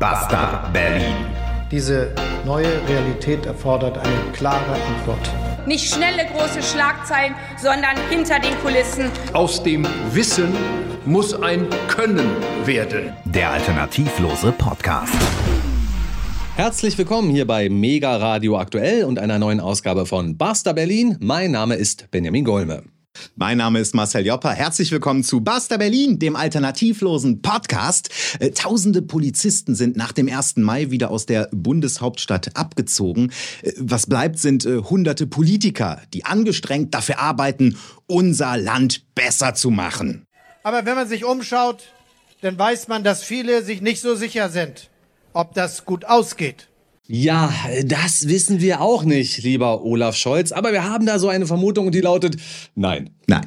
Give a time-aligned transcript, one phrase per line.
[0.00, 1.14] Basta Berlin.
[1.70, 2.14] Diese
[2.46, 5.30] neue Realität erfordert eine klare Antwort.
[5.66, 9.10] Nicht schnelle große Schlagzeilen, sondern hinter den Kulissen.
[9.34, 10.56] Aus dem Wissen
[11.04, 12.30] muss ein Können
[12.64, 13.12] werden.
[13.26, 15.12] Der alternativlose Podcast.
[16.56, 21.18] Herzlich willkommen hier bei Mega Radio Aktuell und einer neuen Ausgabe von Basta Berlin.
[21.20, 22.84] Mein Name ist Benjamin Golme.
[23.36, 24.52] Mein Name ist Marcel Jopper.
[24.52, 28.10] Herzlich willkommen zu Basta Berlin, dem alternativlosen Podcast.
[28.38, 30.56] Äh, tausende Polizisten sind nach dem 1.
[30.56, 33.32] Mai wieder aus der Bundeshauptstadt abgezogen.
[33.62, 39.70] Äh, was bleibt, sind äh, hunderte Politiker, die angestrengt dafür arbeiten, unser Land besser zu
[39.70, 40.24] machen.
[40.62, 41.84] Aber wenn man sich umschaut,
[42.40, 44.90] dann weiß man, dass viele sich nicht so sicher sind,
[45.32, 46.69] ob das gut ausgeht.
[47.12, 47.52] Ja,
[47.84, 51.90] das wissen wir auch nicht, lieber Olaf Scholz, aber wir haben da so eine Vermutung,
[51.90, 52.36] die lautet
[52.76, 53.10] Nein.
[53.30, 53.46] Nein.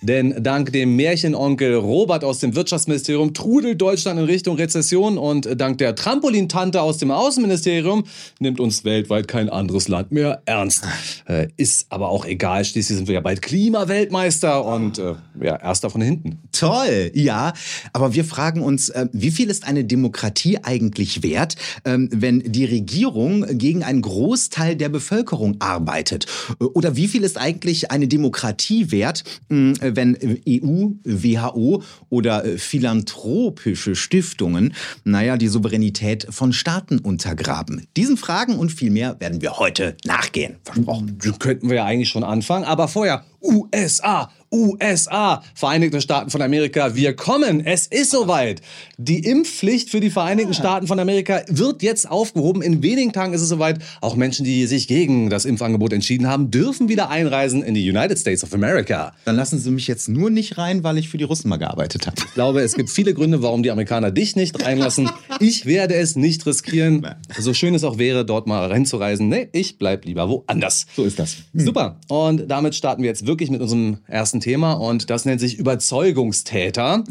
[0.00, 5.78] Denn dank dem Märchenonkel Robert aus dem Wirtschaftsministerium trudelt Deutschland in Richtung Rezession und dank
[5.78, 8.04] der Trampolintante aus dem Außenministerium
[8.38, 10.84] nimmt uns weltweit kein anderes Land mehr ernst.
[11.26, 15.90] Äh, ist aber auch egal, schließlich sind wir ja bald Klimaweltmeister und äh, ja, erster
[15.90, 16.38] von hinten.
[16.52, 17.54] Toll, ja.
[17.92, 22.66] Aber wir fragen uns, äh, wie viel ist eine Demokratie eigentlich wert, ähm, wenn die
[22.66, 26.26] Regierung gegen einen Großteil der Bevölkerung arbeitet?
[26.60, 30.16] Oder wie viel ist eigentlich eine Demokratie wert, wenn
[30.48, 37.86] EU, WHO oder äh, philanthropische Stiftungen, naja, die Souveränität von Staaten untergraben.
[37.96, 40.56] Diesen Fragen und viel mehr werden wir heute nachgehen.
[40.64, 41.18] Versprochen.
[41.38, 47.16] Könnten wir ja eigentlich schon anfangen, aber vorher USA, USA, Vereinigte Staaten von Amerika, wir
[47.16, 47.66] kommen.
[47.66, 48.62] Es ist soweit.
[48.98, 52.62] Die Impfpflicht für die Vereinigten Staaten von Amerika wird jetzt aufgehoben.
[52.62, 53.80] In wenigen Tagen ist es soweit.
[54.00, 58.16] Auch Menschen, die sich gegen das Impfangebot entschieden haben, dürfen wieder einreisen in die United
[58.16, 59.12] States of America.
[59.24, 62.06] Dann lassen Sie mich jetzt nur nicht rein, weil ich für die Russen mal gearbeitet
[62.06, 62.16] habe.
[62.24, 65.10] Ich glaube, es gibt viele Gründe, warum die Amerikaner dich nicht reinlassen.
[65.40, 67.04] Ich werde es nicht riskieren.
[67.36, 69.28] So schön es auch wäre, dort mal reinzureisen.
[69.28, 70.86] Nee, ich bleib lieber woanders.
[70.94, 71.38] So ist das.
[71.52, 71.98] Super.
[72.06, 77.02] Und damit starten wir jetzt wirklich mit unserem ersten Thema und das nennt sich Überzeugungstäter.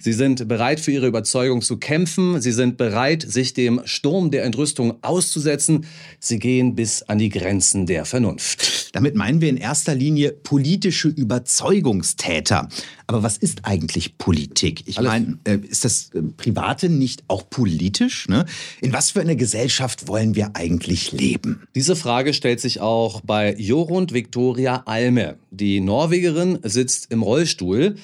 [0.00, 2.40] Sie sind bereit für ihre Überzeugung zu kämpfen.
[2.40, 5.84] Sie sind bereit, sich dem Sturm der Entrüstung auszusetzen.
[6.18, 8.87] Sie gehen bis an die Grenzen der Vernunft.
[8.92, 12.68] Damit meinen wir in erster Linie politische Überzeugungstäter.
[13.06, 14.82] Aber was ist eigentlich Politik?
[14.86, 18.28] Ich meine, äh, ist das äh, Private nicht auch politisch?
[18.28, 18.46] Ne?
[18.80, 21.62] In was für einer Gesellschaft wollen wir eigentlich leben?
[21.74, 25.38] Diese Frage stellt sich auch bei Jorund Victoria Alme.
[25.50, 27.96] Die Norwegerin sitzt im Rollstuhl.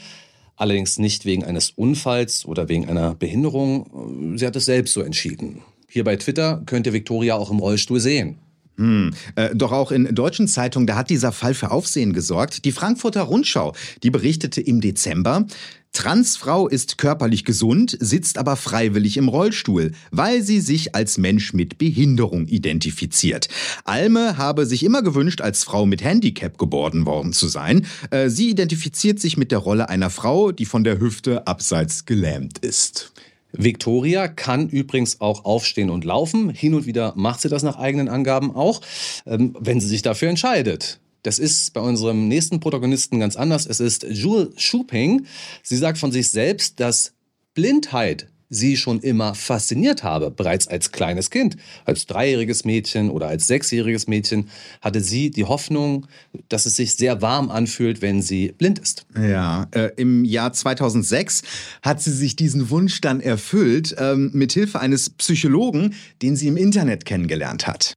[0.56, 4.36] Allerdings nicht wegen eines Unfalls oder wegen einer Behinderung.
[4.38, 5.62] Sie hat es selbst so entschieden.
[5.88, 8.38] Hier bei Twitter könnt ihr Victoria auch im Rollstuhl sehen.
[8.76, 9.12] Hm.
[9.36, 12.64] Äh, doch auch in deutschen Zeitungen, da hat dieser Fall für Aufsehen gesorgt.
[12.64, 15.46] Die Frankfurter Rundschau, die berichtete im Dezember,
[15.94, 21.78] Transfrau ist körperlich gesund, sitzt aber freiwillig im Rollstuhl, weil sie sich als Mensch mit
[21.78, 23.48] Behinderung identifiziert.
[23.84, 27.86] Alme habe sich immer gewünscht, als Frau mit Handicap geboren worden zu sein.
[28.10, 32.58] Äh, Sie identifiziert sich mit der Rolle einer Frau, die von der Hüfte abseits gelähmt
[32.58, 33.13] ist.
[33.56, 36.50] Victoria kann übrigens auch aufstehen und laufen.
[36.50, 38.80] Hin und wieder macht sie das nach eigenen Angaben auch,
[39.26, 41.00] ähm, wenn sie sich dafür entscheidet.
[41.22, 43.64] Das ist bei unserem nächsten Protagonisten ganz anders.
[43.66, 45.24] Es ist Jules Schuping.
[45.62, 47.14] Sie sagt von sich selbst, dass
[47.54, 51.56] Blindheit sie schon immer fasziniert habe, bereits als kleines Kind.
[51.84, 54.48] Als dreijähriges Mädchen oder als sechsjähriges Mädchen
[54.80, 56.06] hatte sie die Hoffnung,
[56.48, 59.06] dass es sich sehr warm anfühlt, wenn sie blind ist.
[59.20, 61.42] Ja, äh, im Jahr 2006
[61.82, 66.56] hat sie sich diesen Wunsch dann erfüllt, ähm, mit Hilfe eines Psychologen, den sie im
[66.56, 67.94] Internet kennengelernt hat.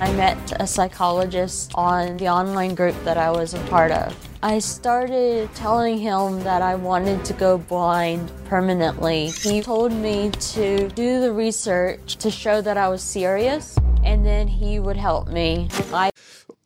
[0.00, 4.16] I met a psychologist on the online group that I was a part of.
[4.44, 9.30] I started telling him that I wanted to go blind permanently.
[9.30, 14.46] He told me to do the research to show that I was serious and then
[14.46, 15.68] he would help me.
[15.92, 16.10] I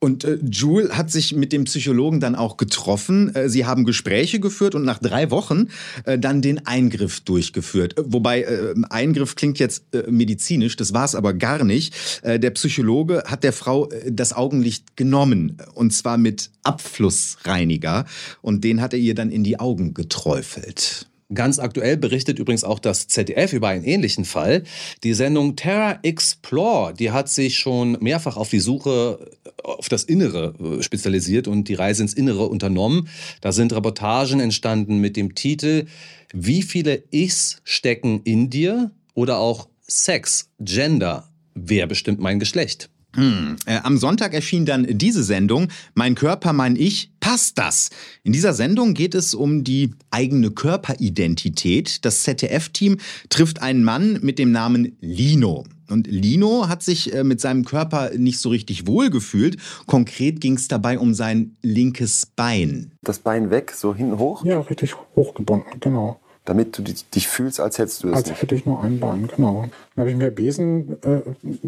[0.02, 3.32] Und äh, Jule hat sich mit dem Psychologen dann auch getroffen.
[3.36, 5.68] Äh, sie haben Gespräche geführt und nach drei Wochen
[6.06, 7.96] äh, dann den Eingriff durchgeführt.
[7.96, 11.94] Äh, wobei äh, Eingriff klingt jetzt äh, medizinisch, das war es aber gar nicht.
[12.22, 18.04] Äh, der Psychologe hat der Frau äh, das Augenlicht genommen und zwar mit Abflussreiniger
[18.40, 21.11] und den hat er ihr dann in die Augen geträufelt.
[21.34, 24.64] Ganz aktuell berichtet übrigens auch das ZDF über einen ähnlichen Fall.
[25.02, 29.30] Die Sendung Terra Explore, die hat sich schon mehrfach auf die Suche
[29.62, 33.08] auf das Innere äh, spezialisiert und die Reise ins Innere unternommen.
[33.40, 35.86] Da sind Reportagen entstanden mit dem Titel
[36.32, 38.90] Wie viele Ichs stecken in dir?
[39.14, 42.88] Oder auch Sex, Gender, wer bestimmt mein Geschlecht?
[43.14, 43.56] Hm.
[43.66, 47.90] Äh, am Sonntag erschien dann diese Sendung Mein Körper, mein Ich, passt das?
[48.22, 52.04] In dieser Sendung geht es um die eigene Körperidentität.
[52.04, 52.98] Das ZDF-Team
[53.28, 55.64] trifft einen Mann mit dem Namen Lino.
[55.90, 59.58] Und Lino hat sich äh, mit seinem Körper nicht so richtig wohl gefühlt.
[59.86, 62.92] Konkret ging es dabei um sein linkes Bein.
[63.02, 64.42] Das Bein weg, so hinten hoch?
[64.44, 68.42] Ja, richtig hochgebunden, genau damit du dich fühlst, als hättest du es Als nicht.
[68.42, 69.62] hätte ich nur ein Bein, genau.
[69.94, 71.20] Dann habe ich mir Besen äh,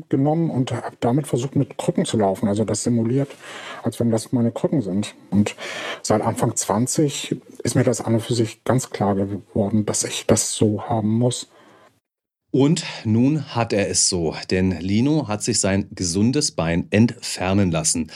[0.09, 2.49] genommen und habe damit versucht, mit Krücken zu laufen.
[2.49, 3.31] Also das simuliert,
[3.85, 5.15] als wenn das meine Krücken sind.
[5.31, 5.55] Und
[6.03, 10.27] seit Anfang 20 ist mir das an und für sich ganz klar geworden, dass ich
[10.27, 11.49] das so haben muss.
[12.51, 18.11] Und nun hat er es so, denn Lino hat sich sein gesundes Bein entfernen lassen.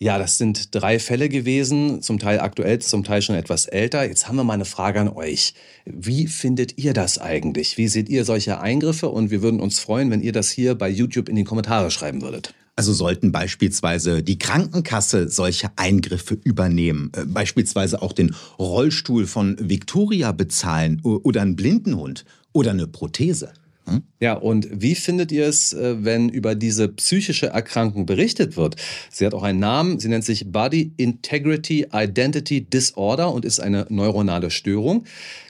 [0.00, 4.04] Ja, das sind drei Fälle gewesen, zum Teil aktuell, zum Teil schon etwas älter.
[4.04, 5.54] Jetzt haben wir mal eine Frage an euch.
[5.84, 7.78] Wie findet ihr das eigentlich?
[7.78, 9.08] Wie seht ihr solche Eingriffe?
[9.08, 12.22] Und wir würden uns freuen, wenn ihr das hier bei YouTube in die Kommentare schreiben
[12.22, 12.54] würdet.
[12.76, 20.30] Also sollten beispielsweise die Krankenkasse solche Eingriffe übernehmen, äh, beispielsweise auch den Rollstuhl von Victoria
[20.30, 23.52] bezahlen oder einen Blindenhund oder eine Prothese.
[23.88, 24.02] Hm?
[24.20, 28.76] Ja, und wie findet ihr es, äh, wenn über diese psychische Erkrankung berichtet wird?
[29.10, 33.86] Sie hat auch einen Namen, sie nennt sich Body Integrity Identity Disorder und ist eine
[33.88, 35.04] neuronale Störung.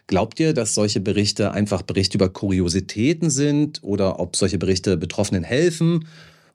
[0.07, 5.45] Glaubt ihr, dass solche Berichte einfach Berichte über Kuriositäten sind oder ob solche Berichte Betroffenen
[5.45, 6.07] helfen?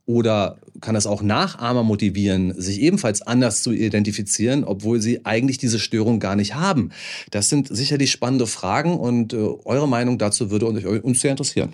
[0.05, 5.79] Oder kann das auch Nachahmer motivieren, sich ebenfalls anders zu identifizieren, obwohl sie eigentlich diese
[5.79, 6.89] Störung gar nicht haben?
[7.31, 11.71] Das sind sicherlich spannende Fragen und äh, eure Meinung dazu würde uns sehr interessieren.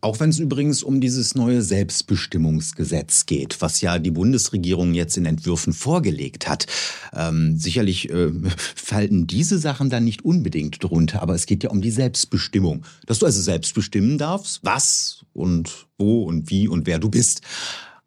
[0.00, 5.26] Auch wenn es übrigens um dieses neue Selbstbestimmungsgesetz geht, was ja die Bundesregierung jetzt in
[5.26, 6.66] Entwürfen vorgelegt hat.
[7.14, 8.30] Ähm, sicherlich äh,
[8.74, 12.84] fallen diese Sachen dann nicht unbedingt drunter, aber es geht ja um die Selbstbestimmung.
[13.06, 17.42] Dass du also selbst bestimmen darfst, was und wo und wie und wer du bist.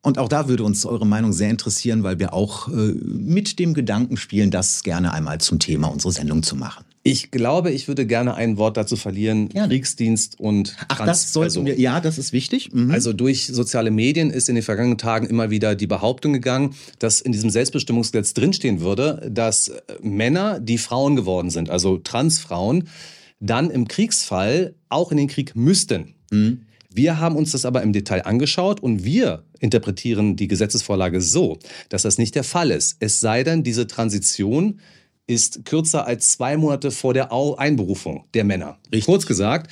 [0.04, 3.76] Und auch da würde uns eure Meinung sehr interessieren, weil wir auch äh, mit dem
[3.76, 6.86] Gedanken spielen, das gerne einmal zum Thema unserer Sendung zu machen.
[7.04, 9.50] Ich glaube, ich würde gerne ein Wort dazu verlieren.
[9.50, 9.70] Gerne.
[9.70, 11.80] Kriegsdienst und Ach, Trans das sollten also, wir.
[11.80, 12.74] Ja, das ist wichtig.
[12.74, 12.92] Mhm.
[12.92, 17.22] Also durch soziale Medien ist in den vergangenen Tagen immer wieder die Behauptung gegangen, dass
[17.22, 22.88] in diesem Selbstbestimmungsgesetz drinstehen würde, dass Männer, die Frauen geworden sind, also Transfrauen,
[23.40, 26.16] dann im Kriegsfall auch in den Krieg müssten.
[26.32, 26.62] Mhm.
[26.94, 31.58] Wir haben uns das aber im Detail angeschaut und wir interpretieren die Gesetzesvorlage so,
[31.90, 32.98] dass das nicht der Fall ist.
[33.00, 34.80] Es sei denn, diese Transition
[35.28, 38.78] ist kürzer als zwei Monate vor der Einberufung der Männer.
[38.86, 39.06] Richtig.
[39.06, 39.72] Kurz gesagt,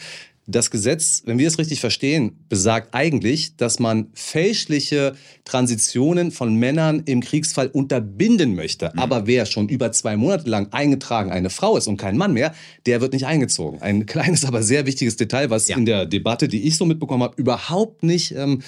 [0.50, 5.13] das Gesetz, wenn wir es richtig verstehen, besagt eigentlich, dass man fälschliche
[5.46, 8.92] Transitionen von Männern im Kriegsfall unterbinden möchte.
[8.94, 9.00] Mhm.
[9.00, 12.54] Aber wer schon über zwei Monate lang eingetragen eine Frau ist und kein Mann mehr,
[12.88, 13.81] der wird nicht eingezogen.
[13.81, 15.78] Ein kleines, aber sehr wichtiges Detail, was ja.
[15.78, 18.63] in der Debatte, die ich so mitbekommen habe, überhaupt nicht ähm,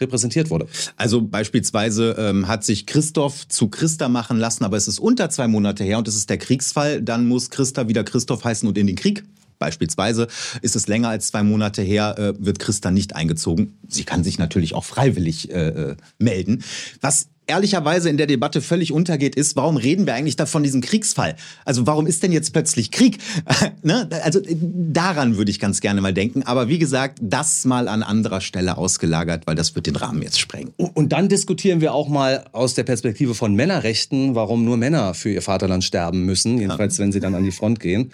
[0.00, 0.66] repräsentiert wurde.
[0.96, 5.48] Also beispielsweise ähm, hat sich Christoph zu Christa machen lassen, aber es ist unter zwei
[5.48, 8.86] Monate her und es ist der Kriegsfall, dann muss Christa wieder Christoph heißen und in
[8.86, 9.24] den Krieg
[9.64, 10.28] Beispielsweise
[10.60, 13.78] ist es länger als zwei Monate her, äh, wird Christa nicht eingezogen.
[13.88, 16.62] Sie kann sich natürlich auch freiwillig äh, äh, melden.
[17.00, 20.80] Was ehrlicherweise in der Debatte völlig untergeht, ist, warum reden wir eigentlich da von diesem
[20.80, 21.36] Kriegsfall?
[21.64, 23.18] Also warum ist denn jetzt plötzlich Krieg?
[23.82, 24.08] ne?
[24.22, 26.42] Also daran würde ich ganz gerne mal denken.
[26.42, 30.40] Aber wie gesagt, das mal an anderer Stelle ausgelagert, weil das wird den Rahmen jetzt
[30.40, 30.72] sprengen.
[30.76, 35.30] Und dann diskutieren wir auch mal aus der Perspektive von Männerrechten, warum nur Männer für
[35.30, 37.04] ihr Vaterland sterben müssen, jedenfalls ja.
[37.04, 38.12] wenn sie dann an die Front gehen.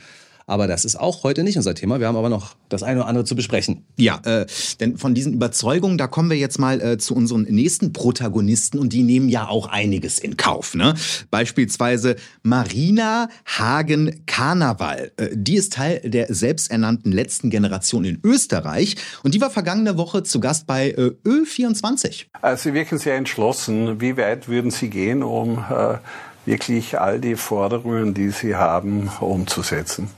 [0.50, 2.00] Aber das ist auch heute nicht unser Thema.
[2.00, 3.84] Wir haben aber noch das eine oder andere zu besprechen.
[3.96, 4.46] Ja, äh,
[4.80, 8.92] denn von diesen Überzeugungen, da kommen wir jetzt mal äh, zu unseren nächsten Protagonisten und
[8.92, 10.74] die nehmen ja auch einiges in Kauf.
[10.74, 10.94] Ne?
[11.30, 15.12] Beispielsweise Marina Hagen-Karneval.
[15.18, 20.24] Äh, die ist Teil der selbsternannten letzten Generation in Österreich und die war vergangene Woche
[20.24, 22.24] zu Gast bei äh, Ö24.
[22.42, 24.00] Äh, Sie wirken sehr entschlossen.
[24.00, 25.98] Wie weit würden Sie gehen, um äh,
[26.44, 30.10] wirklich all die Forderungen, die Sie haben, umzusetzen?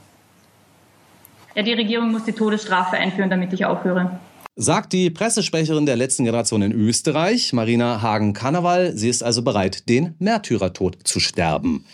[1.54, 4.18] Ja, die Regierung muss die Todesstrafe einführen, damit ich aufhöre.
[4.54, 8.92] Sagt die Pressesprecherin der letzten Generation in Österreich, Marina Hagen-Karneval.
[8.94, 11.86] Sie ist also bereit, den Märtyrertod zu sterben.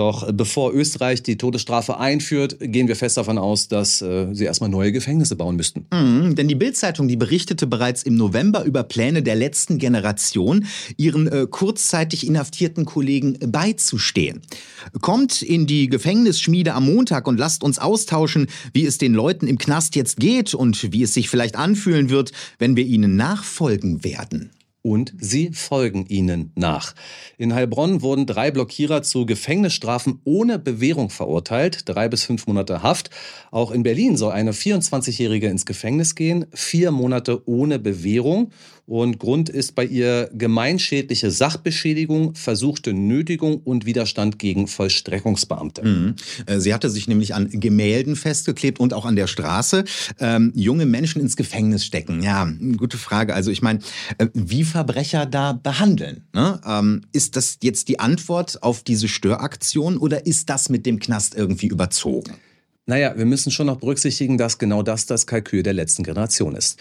[0.00, 4.70] Doch bevor Österreich die Todesstrafe einführt, gehen wir fest davon aus, dass äh, sie erstmal
[4.70, 5.84] neue Gefängnisse bauen müssten.
[5.92, 10.64] Mhm, denn die Bildzeitung, die berichtete bereits im November über Pläne der letzten Generation,
[10.96, 14.40] ihren äh, kurzzeitig inhaftierten Kollegen beizustehen.
[15.02, 19.58] Kommt in die Gefängnisschmiede am Montag und lasst uns austauschen, wie es den Leuten im
[19.58, 24.50] Knast jetzt geht und wie es sich vielleicht anfühlen wird, wenn wir ihnen nachfolgen werden.
[24.82, 26.94] Und sie folgen ihnen nach.
[27.36, 33.10] In Heilbronn wurden drei Blockierer zu Gefängnisstrafen ohne Bewährung verurteilt, drei bis fünf Monate Haft.
[33.50, 38.52] Auch in Berlin soll eine 24-Jährige ins Gefängnis gehen, vier Monate ohne Bewährung.
[38.90, 45.84] Und Grund ist bei ihr gemeinschädliche Sachbeschädigung, versuchte Nötigung und Widerstand gegen Vollstreckungsbeamte.
[45.84, 46.14] Mhm.
[46.46, 49.84] Äh, sie hatte sich nämlich an Gemälden festgeklebt und auch an der Straße.
[50.18, 52.20] Ähm, junge Menschen ins Gefängnis stecken.
[52.20, 53.32] Ja, gute Frage.
[53.32, 53.78] Also ich meine,
[54.18, 56.24] äh, wie Verbrecher da behandeln.
[56.34, 56.60] Ne?
[56.66, 61.36] Ähm, ist das jetzt die Antwort auf diese Störaktion oder ist das mit dem Knast
[61.36, 62.32] irgendwie überzogen?
[62.86, 66.76] Naja, wir müssen schon noch berücksichtigen, dass genau das das Kalkül der letzten Generation ist.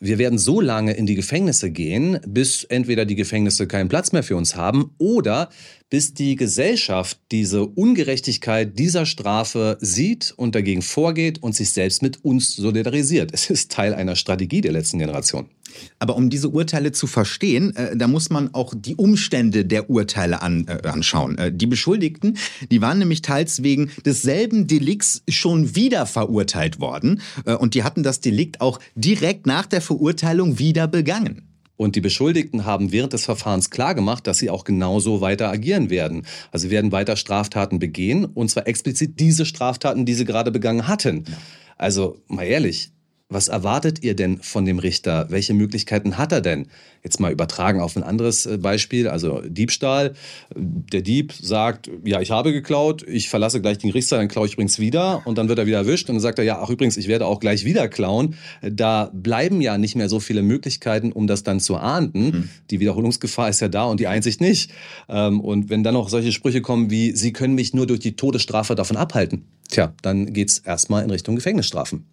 [0.00, 4.22] Wir werden so lange in die Gefängnisse gehen, bis entweder die Gefängnisse keinen Platz mehr
[4.22, 5.48] für uns haben oder
[5.88, 12.24] bis die Gesellschaft diese Ungerechtigkeit dieser Strafe sieht und dagegen vorgeht und sich selbst mit
[12.24, 13.30] uns solidarisiert.
[13.32, 15.48] Es ist Teil einer Strategie der letzten Generation.
[15.98, 20.42] Aber um diese Urteile zu verstehen, äh, da muss man auch die Umstände der Urteile
[20.42, 21.38] an, äh, anschauen.
[21.38, 22.36] Äh, die Beschuldigten,
[22.70, 28.02] die waren nämlich teils wegen desselben Delikts schon wieder verurteilt worden äh, und die hatten
[28.02, 31.42] das Delikt auch direkt nach der Verurteilung wieder begangen.
[31.76, 36.26] Und die Beschuldigten haben während des Verfahrens klargemacht, dass sie auch genauso weiter agieren werden.
[36.50, 40.88] Also sie werden weiter Straftaten begehen und zwar explizit diese Straftaten, die sie gerade begangen
[40.88, 41.24] hatten.
[41.76, 42.92] Also mal ehrlich,
[43.28, 45.26] was erwartet ihr denn von dem Richter?
[45.30, 46.68] Welche Möglichkeiten hat er denn?
[47.02, 50.14] Jetzt mal übertragen auf ein anderes äh, Beispiel, also Diebstahl.
[50.54, 54.52] Der Dieb sagt, ja, ich habe geklaut, ich verlasse gleich den Gerichtssaal, dann klaue ich
[54.52, 56.96] übrigens wieder und dann wird er wieder erwischt und dann sagt er, ja, ach übrigens,
[56.96, 58.36] ich werde auch gleich wieder klauen.
[58.62, 62.24] Da bleiben ja nicht mehr so viele Möglichkeiten, um das dann zu ahnden.
[62.24, 62.48] Mhm.
[62.70, 64.70] Die Wiederholungsgefahr ist ja da und die Einsicht nicht.
[65.08, 68.14] Ähm, und wenn dann noch solche Sprüche kommen wie, Sie können mich nur durch die
[68.14, 72.06] Todesstrafe davon abhalten, tja, dann geht's erstmal in Richtung Gefängnisstrafen.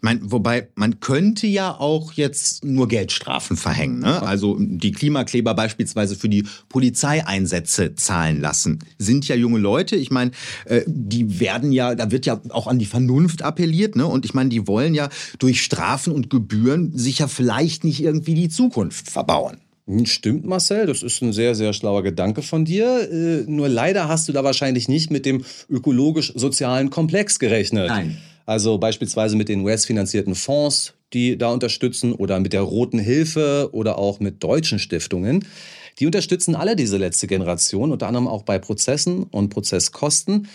[0.00, 4.00] Ich meine, wobei man könnte ja auch jetzt nur Geldstrafen verhängen.
[4.00, 4.22] Ne?
[4.22, 8.80] Also die Klimakleber beispielsweise für die Polizeieinsätze zahlen lassen.
[8.98, 9.96] Sind ja junge Leute.
[9.96, 10.30] Ich meine,
[10.64, 13.96] äh, die werden ja, da wird ja auch an die Vernunft appelliert.
[13.96, 14.06] Ne?
[14.06, 18.34] Und ich meine, die wollen ja durch Strafen und Gebühren sich ja vielleicht nicht irgendwie
[18.34, 19.58] die Zukunft verbauen.
[19.90, 23.10] Hm, stimmt, Marcel, das ist ein sehr, sehr schlauer Gedanke von dir.
[23.10, 27.88] Äh, nur leider hast du da wahrscheinlich nicht mit dem ökologisch-sozialen Komplex gerechnet.
[27.88, 28.18] Nein.
[28.50, 33.96] Also beispielsweise mit den US-finanzierten Fonds, die da unterstützen, oder mit der Roten Hilfe oder
[33.96, 35.44] auch mit deutschen Stiftungen.
[36.00, 40.48] Die unterstützen alle diese letzte Generation, unter anderem auch bei Prozessen und Prozesskosten.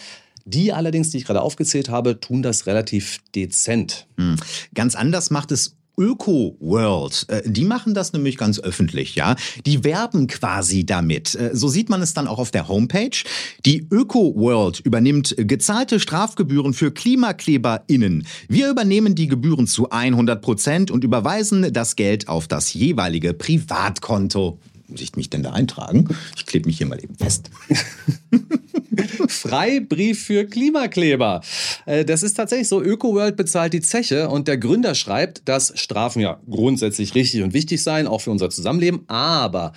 [0.43, 4.07] Die allerdings, die ich gerade aufgezählt habe, tun das relativ dezent.
[4.17, 4.35] Hm.
[4.73, 9.35] Ganz anders macht es Öko-World, äh, die machen das nämlich ganz öffentlich, ja.
[9.65, 11.35] Die werben quasi damit.
[11.35, 13.17] Äh, so sieht man es dann auch auf der Homepage.
[13.65, 18.27] Die Öko-World übernimmt gezahlte Strafgebühren für KlimakleberInnen.
[18.47, 24.59] Wir übernehmen die Gebühren zu 100 Prozent und überweisen das Geld auf das jeweilige Privatkonto.
[24.87, 26.07] Muss ich mich denn da eintragen?
[26.35, 27.49] Ich klebe mich hier mal eben fest.
[29.27, 31.41] Freibrief für Klimakleber.
[31.85, 32.81] Äh, das ist tatsächlich so.
[32.81, 37.81] ÖkoWorld bezahlt die Zeche und der Gründer schreibt, dass Strafen ja grundsätzlich richtig und wichtig
[37.81, 39.03] seien, auch für unser Zusammenleben.
[39.07, 39.73] Aber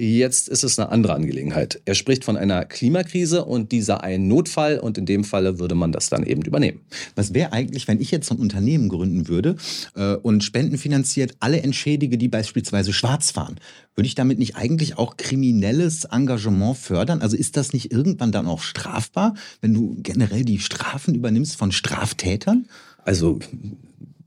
[0.00, 1.80] Jetzt ist es eine andere Angelegenheit.
[1.84, 5.90] Er spricht von einer Klimakrise und dieser ein Notfall und in dem Falle würde man
[5.90, 6.82] das dann eben übernehmen.
[7.16, 9.56] Was wäre eigentlich, wenn ich jetzt ein Unternehmen gründen würde
[9.96, 13.56] äh, und spendenfinanziert alle entschädige, die beispielsweise schwarz fahren?
[13.96, 17.20] Würde ich damit nicht eigentlich auch kriminelles Engagement fördern?
[17.20, 21.72] Also ist das nicht irgendwann dann auch strafbar, wenn du generell die Strafen übernimmst von
[21.72, 22.68] Straftätern?
[23.04, 23.40] Also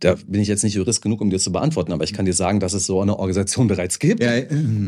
[0.02, 2.34] da bin ich jetzt nicht Jurist genug, um dir zu beantworten, aber ich kann dir
[2.34, 4.22] sagen, dass es so eine Organisation bereits gibt.
[4.22, 4.32] Ja,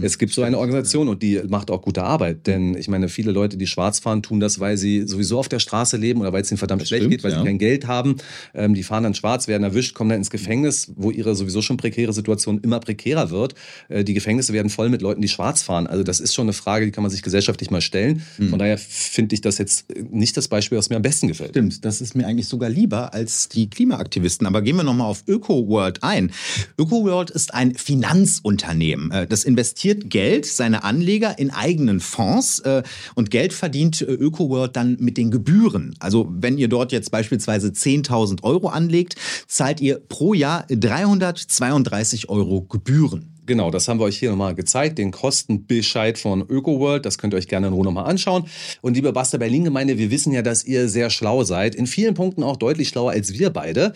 [0.01, 2.47] es gibt so eine Organisation und die macht auch gute Arbeit.
[2.47, 5.59] Denn ich meine, viele Leute, die schwarz fahren, tun das, weil sie sowieso auf der
[5.59, 7.39] Straße leben oder weil es ihnen verdammt das schlecht stimmt, geht, weil ja.
[7.39, 8.17] sie kein Geld haben.
[8.53, 11.77] Ähm, die fahren dann schwarz, werden erwischt, kommen dann ins Gefängnis, wo ihre sowieso schon
[11.77, 13.53] prekäre Situation immer prekärer wird.
[13.89, 15.85] Äh, die Gefängnisse werden voll mit Leuten, die schwarz fahren.
[15.87, 18.23] Also das ist schon eine Frage, die kann man sich gesellschaftlich mal stellen.
[18.37, 18.49] Mhm.
[18.49, 21.51] Von daher finde ich das jetzt nicht das Beispiel, was mir am besten gefällt.
[21.51, 24.47] Stimmt, das ist mir eigentlich sogar lieber als die Klimaaktivisten.
[24.47, 26.31] Aber gehen wir nochmal auf ÖkoWorld ein.
[26.79, 29.11] ÖkoWorld ist ein Finanzunternehmen.
[29.11, 32.83] Äh, das investiert Geld, seine Anleger in eigenen Fonds äh,
[33.15, 35.95] und Geld verdient äh, ÖkoWorld dann mit den Gebühren.
[35.99, 39.15] Also wenn ihr dort jetzt beispielsweise 10.000 Euro anlegt,
[39.47, 43.33] zahlt ihr pro Jahr 332 Euro Gebühren.
[43.45, 47.05] Genau, das haben wir euch hier nochmal gezeigt, den Kostenbescheid von ÖkoWorld.
[47.05, 48.45] Das könnt ihr euch gerne in Ruhe nochmal anschauen.
[48.81, 51.75] Und liebe Basta Berlin-Gemeinde, wir wissen ja, dass ihr sehr schlau seid.
[51.75, 53.93] In vielen Punkten auch deutlich schlauer als wir beide.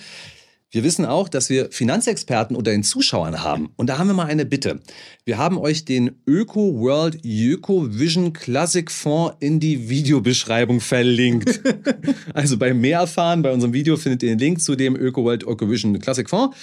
[0.70, 3.70] Wir wissen auch, dass wir Finanzexperten unter den Zuschauern haben.
[3.78, 4.82] Und da haben wir mal eine Bitte.
[5.24, 11.62] Wir haben euch den Öko World Öko Vision Classic Fonds in die Videobeschreibung verlinkt.
[12.34, 15.44] also bei mehr erfahren, bei unserem Video findet ihr den Link zu dem Öko World
[15.44, 16.58] Öko Vision Classic Fonds.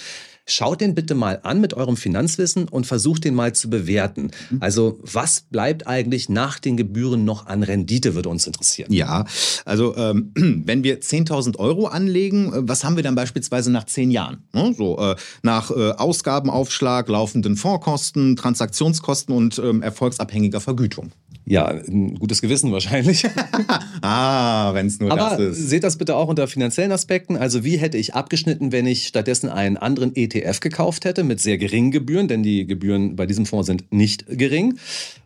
[0.47, 4.29] Schaut den bitte mal an mit eurem Finanzwissen und versucht den mal zu bewerten.
[4.59, 8.93] Also was bleibt eigentlich nach den Gebühren noch an Rendite, würde uns interessieren.
[8.93, 9.25] Ja,
[9.65, 10.31] also ähm,
[10.65, 14.43] wenn wir 10.000 Euro anlegen, äh, was haben wir dann beispielsweise nach zehn Jahren?
[14.53, 14.75] Ne?
[14.77, 21.11] So äh, nach äh, Ausgabenaufschlag, laufenden Fondskosten, Transaktionskosten und ähm, erfolgsabhängiger Vergütung.
[21.47, 23.23] Ja, ein gutes Gewissen wahrscheinlich.
[24.01, 25.69] ah, wenn es nur Aber das ist.
[25.69, 27.37] seht das bitte auch unter finanziellen Aspekten.
[27.37, 31.59] Also wie hätte ich abgeschnitten, wenn ich stattdessen einen anderen ETF gekauft hätte mit sehr
[31.59, 34.79] geringen Gebühren, denn die Gebühren bei diesem Fonds sind nicht gering.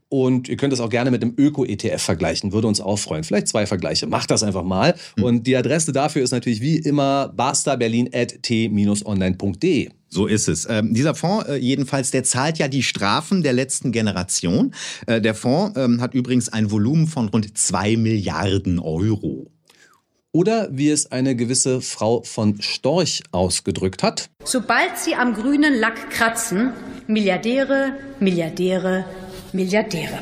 [0.10, 3.24] Und ihr könnt das auch gerne mit dem Öko-ETF vergleichen, würde uns auch freuen.
[3.24, 4.08] Vielleicht zwei Vergleiche.
[4.08, 4.96] Macht das einfach mal.
[5.22, 9.90] Und die Adresse dafür ist natürlich wie immer bastaberlin.t-online.de.
[10.12, 10.68] So ist es.
[10.68, 14.74] Ähm, dieser Fonds äh, jedenfalls, der zahlt ja die Strafen der letzten Generation.
[15.06, 19.52] Äh, der Fonds ähm, hat übrigens ein Volumen von rund 2 Milliarden Euro.
[20.32, 24.32] Oder wie es eine gewisse Frau von Storch ausgedrückt hat.
[24.44, 26.74] Sobald sie am grünen Lack kratzen,
[27.08, 29.06] Milliardäre, Milliardäre,
[29.54, 30.20] Milliardäre.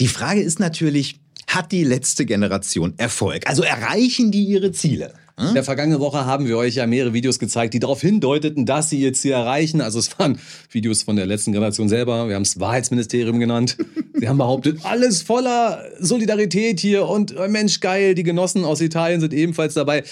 [0.00, 3.46] Die Frage ist natürlich, hat die letzte Generation Erfolg?
[3.48, 5.14] Also erreichen die ihre Ziele?
[5.48, 8.90] In der vergangenen Woche haben wir euch ja mehrere Videos gezeigt, die darauf hindeuteten, dass
[8.90, 9.80] sie ihr Ziel erreichen.
[9.80, 10.38] Also es waren
[10.70, 12.28] Videos von der letzten Generation selber.
[12.28, 13.76] Wir haben es Wahrheitsministerium genannt.
[14.14, 19.20] Sie haben behauptet, alles voller Solidarität hier und äh, Mensch geil, die Genossen aus Italien
[19.20, 20.04] sind ebenfalls dabei.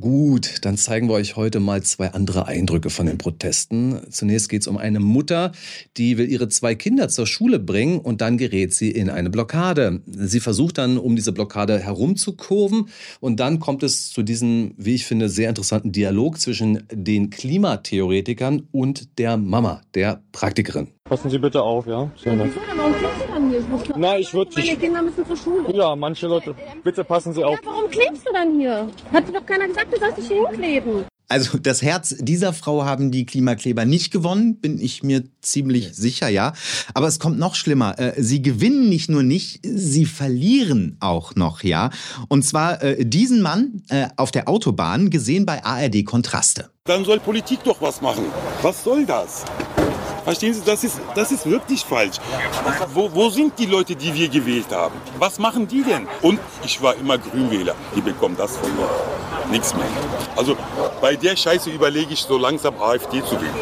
[0.00, 4.00] Gut, dann zeigen wir euch heute mal zwei andere Eindrücke von den Protesten.
[4.10, 5.52] Zunächst geht es um eine Mutter,
[5.96, 10.02] die will ihre zwei Kinder zur Schule bringen und dann gerät sie in eine Blockade.
[10.06, 12.88] Sie versucht dann, um diese Blockade herumzukurven
[13.20, 18.68] und dann kommt es zu diesem, wie ich finde, sehr interessanten Dialog zwischen den Klimatheoretikern
[18.70, 20.88] und der Mama, der Praktikerin.
[21.04, 22.10] Passen Sie bitte auf, ja?
[22.22, 22.52] Sehr nett.
[23.48, 23.60] Hier?
[23.60, 24.80] Ich muss Nein, ich würde Meine nicht.
[24.80, 25.74] Kinder müssen zur Schule.
[25.74, 26.54] Ja, manche Leute.
[26.84, 27.54] Bitte passen Sie auf.
[27.54, 28.88] Ja, warum klebst du dann hier?
[29.12, 31.04] Hat dir doch keiner gesagt, du sollst dich hier hinkleben.
[31.30, 36.28] Also das Herz dieser Frau haben die Klimakleber nicht gewonnen, bin ich mir ziemlich sicher,
[36.28, 36.54] ja.
[36.94, 37.98] Aber es kommt noch schlimmer.
[37.98, 41.90] Äh, Sie gewinnen nicht nur nicht, sie verlieren auch noch, ja.
[42.28, 46.70] Und zwar äh, diesen Mann äh, auf der Autobahn gesehen bei ARD Kontraste.
[46.84, 48.24] Dann soll Politik doch was machen.
[48.62, 49.44] Was soll das?
[50.24, 52.16] Verstehen Sie, das ist, das ist wirklich falsch.
[52.92, 54.94] Wo, wo sind die Leute, die wir gewählt haben?
[55.18, 56.06] Was machen die denn?
[56.22, 57.74] Und ich war immer Grünwähler.
[57.96, 58.88] Die bekommen das von mir.
[59.50, 59.84] Nichts mehr.
[60.36, 60.56] Also
[61.00, 63.54] bei der Scheiße überlege ich so langsam AfD zu wählen.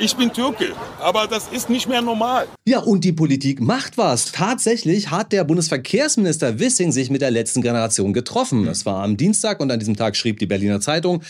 [0.00, 2.46] Ich bin Türke, aber das ist nicht mehr normal.
[2.64, 4.30] Ja, und die Politik macht was.
[4.30, 8.64] Tatsächlich hat der Bundesverkehrsminister Wissing sich mit der letzten Generation getroffen.
[8.64, 11.24] Das war am Dienstag und an diesem Tag schrieb die Berliner Zeitung,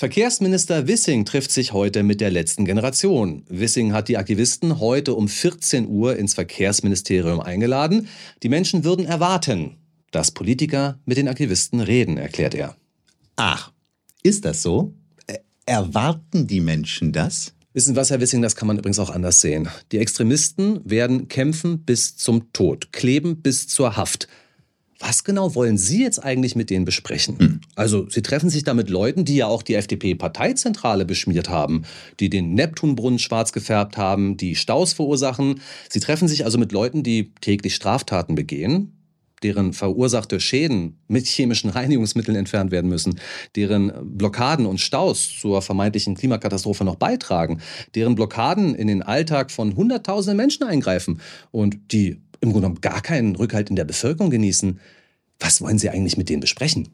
[0.00, 3.44] Verkehrsminister Wissing trifft sich heute mit der letzten Generation.
[3.50, 8.08] Wissing hat die Aktivisten heute um 14 Uhr ins Verkehrsministerium eingeladen.
[8.42, 9.76] Die Menschen würden erwarten,
[10.10, 12.76] dass Politiker mit den Aktivisten reden, erklärt er.
[13.36, 13.72] Ach,
[14.22, 14.94] ist das so?
[15.26, 15.36] Äh,
[15.66, 17.52] Erwarten die Menschen das?
[17.74, 19.68] Wissen was, Herr Wissing, das kann man übrigens auch anders sehen.
[19.92, 24.28] Die Extremisten werden kämpfen bis zum Tod, kleben bis zur Haft.
[25.00, 27.62] Was genau wollen Sie jetzt eigentlich mit denen besprechen?
[27.74, 31.84] Also, Sie treffen sich da mit Leuten, die ja auch die FDP-Parteizentrale beschmiert haben,
[32.20, 35.62] die den Neptunbrunnen schwarz gefärbt haben, die Staus verursachen.
[35.88, 38.92] Sie treffen sich also mit Leuten, die täglich Straftaten begehen,
[39.42, 43.18] deren verursachte Schäden mit chemischen Reinigungsmitteln entfernt werden müssen,
[43.56, 47.62] deren Blockaden und Staus zur vermeintlichen Klimakatastrophe noch beitragen,
[47.94, 53.02] deren Blockaden in den Alltag von Hunderttausenden Menschen eingreifen und die im Grunde genommen gar
[53.02, 54.80] keinen Rückhalt in der Bevölkerung genießen.
[55.38, 56.88] Was wollen Sie eigentlich mit denen besprechen?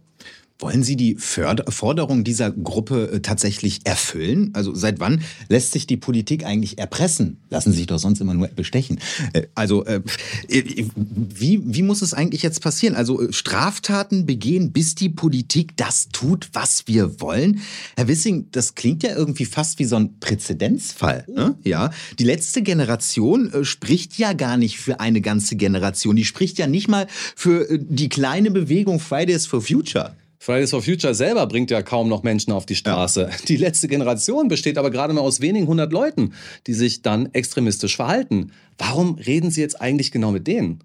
[0.58, 4.50] Wollen Sie die Förder Forderung dieser Gruppe äh, tatsächlich erfüllen?
[4.54, 7.38] Also seit wann lässt sich die Politik eigentlich erpressen?
[7.50, 8.98] Lassen Sie sich doch sonst immer nur bestechen.
[9.34, 10.00] Äh, Also äh,
[10.48, 12.96] wie, wie muss es eigentlich jetzt passieren?
[12.96, 17.60] Also Straftaten begehen, bis die Politik das tut, was wir wollen?
[17.96, 21.26] Herr Wissing, das klingt ja irgendwie fast wie so ein Präzedenzfall.
[21.28, 21.58] Ne?
[21.64, 26.16] Ja, die letzte Generation spricht ja gar nicht für eine ganze Generation.
[26.16, 30.14] Die spricht ja nicht mal für die kleine Bewegung Fridays for Future.
[30.38, 33.30] Fridays for Future selber bringt ja kaum noch Menschen auf die Straße.
[33.48, 36.32] Die letzte Generation besteht aber gerade mal aus wenigen hundert Leuten,
[36.66, 38.52] die sich dann extremistisch verhalten.
[38.78, 40.80] Warum reden Sie jetzt eigentlich genau mit denen?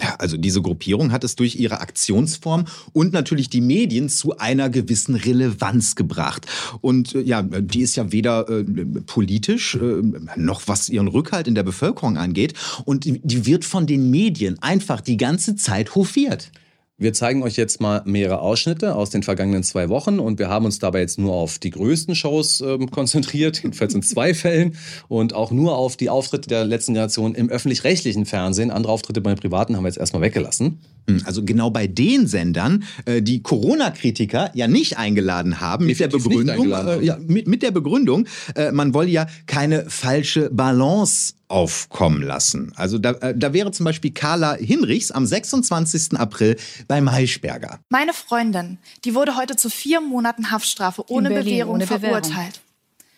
[0.00, 4.68] Ja, also diese Gruppierung hat es durch ihre Aktionsform und natürlich die Medien zu einer
[4.68, 6.46] gewissen Relevanz gebracht.
[6.82, 8.64] Und äh, ja, die ist ja weder äh,
[9.06, 10.02] politisch äh,
[10.36, 12.52] noch was ihren Rückhalt in der Bevölkerung angeht.
[12.84, 16.50] Und die wird von den Medien einfach die ganze Zeit hofiert.
[16.98, 20.64] Wir zeigen euch jetzt mal mehrere Ausschnitte aus den vergangenen zwei Wochen und wir haben
[20.64, 24.78] uns dabei jetzt nur auf die größten Shows ähm, konzentriert, jedenfalls in zwei Fällen
[25.08, 28.70] und auch nur auf die Auftritte der letzten Generation im öffentlich-rechtlichen Fernsehen.
[28.70, 30.80] Andere Auftritte bei den Privaten haben wir jetzt erstmal weggelassen.
[31.08, 36.08] Hm, Also genau bei den Sendern, äh, die Corona-Kritiker ja nicht eingeladen haben, mit der
[36.08, 41.34] Begründung, eingeladen äh, ja, mit, mit der Begründung, äh, man wolle ja keine falsche Balance
[41.48, 42.72] aufkommen lassen.
[42.74, 46.18] Also da, äh, da wäre zum Beispiel Carla Hinrichs am 26.
[46.18, 46.56] April
[46.88, 47.78] bei Maischberger.
[47.88, 52.22] Meine Freundin, die wurde heute zu vier Monaten Haftstrafe ohne Berlin, Bewährung ohne Bewährung.
[52.24, 52.60] verurteilt.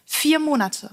[0.05, 0.90] Vier Monate.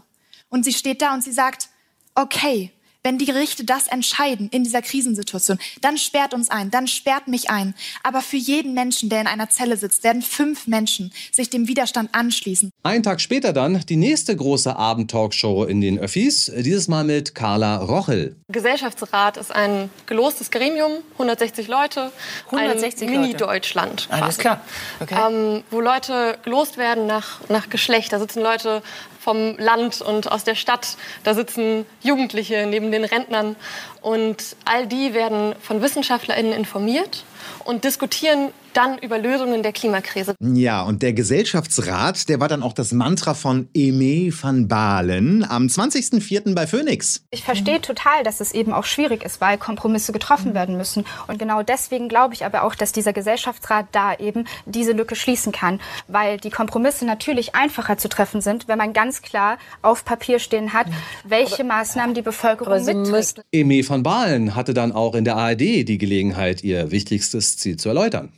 [0.49, 1.67] Und sie steht da und sie sagt,
[2.15, 2.71] okay,
[3.05, 7.51] wenn die Gerichte das entscheiden in dieser Krisensituation, dann sperrt uns ein, dann sperrt mich
[7.51, 7.75] ein.
[8.01, 12.09] Aber für jeden Menschen, der in einer Zelle sitzt, werden fünf Menschen sich dem Widerstand
[12.13, 12.71] anschließen.
[12.81, 17.77] Einen Tag später dann die nächste große Abendtalkshow in den Öffis, dieses Mal mit Carla
[17.77, 18.35] Rochel.
[18.47, 22.11] Gesellschaftsrat ist ein gelostes Gremium, 160 Leute,
[22.47, 23.21] 160 ein Leute.
[23.21, 24.07] Mini-Deutschland.
[24.09, 24.61] Alles klar.
[24.99, 25.15] Okay.
[25.15, 28.13] Ähm, wo Leute gelost werden nach, nach Geschlecht.
[28.13, 28.81] Da sitzen Leute
[29.25, 30.97] vom Land und aus der Stadt.
[31.23, 33.55] Da sitzen Jugendliche neben den Rentnern.
[34.01, 37.23] Und all die werden von WissenschaftlerInnen informiert
[37.63, 40.35] und diskutieren dann über Lösungen der Klimakrise.
[40.41, 45.67] Ja, und der Gesellschaftsrat, der war dann auch das Mantra von Aimé van Balen am
[45.67, 46.53] 20.04.
[46.53, 47.23] bei Phoenix.
[47.31, 51.05] Ich verstehe total, dass es eben auch schwierig ist, weil Kompromisse getroffen werden müssen.
[51.27, 55.53] Und genau deswegen glaube ich aber auch, dass dieser Gesellschaftsrat da eben diese Lücke schließen
[55.53, 60.39] kann, weil die Kompromisse natürlich einfacher zu treffen sind, wenn man ganz klar auf Papier
[60.39, 60.87] stehen hat,
[61.23, 63.41] welche Maßnahmen die Bevölkerung mitträgt.
[63.53, 67.89] Emi van Balen hatte dann auch in der ARD die Gelegenheit, ihr wichtigstes Ziel zu
[67.89, 68.31] erläutern.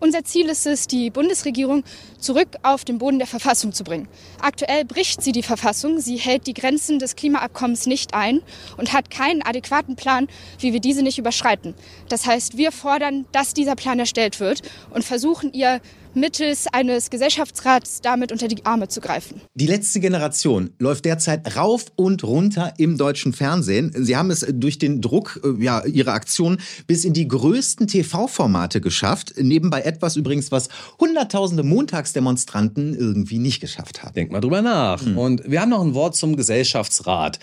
[0.00, 1.84] Unser Ziel ist es, die Bundesregierung
[2.18, 4.08] zurück auf den Boden der Verfassung zu bringen.
[4.40, 8.40] Aktuell bricht sie die Verfassung, sie hält die Grenzen des Klimaabkommens nicht ein
[8.78, 11.74] und hat keinen adäquaten Plan, wie wir diese nicht überschreiten.
[12.08, 15.82] Das heißt, wir fordern, dass dieser Plan erstellt wird und versuchen ihr
[16.14, 19.40] mittels eines Gesellschaftsrats damit unter die Arme zu greifen.
[19.54, 23.92] Die letzte Generation läuft derzeit rauf und runter im deutschen Fernsehen.
[23.96, 28.80] Sie haben es durch den Druck äh, ja, ihrer Aktion bis in die größten TV-Formate
[28.80, 29.34] geschafft.
[29.36, 34.14] Nebenbei etwas übrigens, was hunderttausende Montagsdemonstranten irgendwie nicht geschafft haben.
[34.14, 35.04] Denk mal drüber nach.
[35.16, 37.38] Und wir haben noch ein Wort zum Gesellschaftsrat.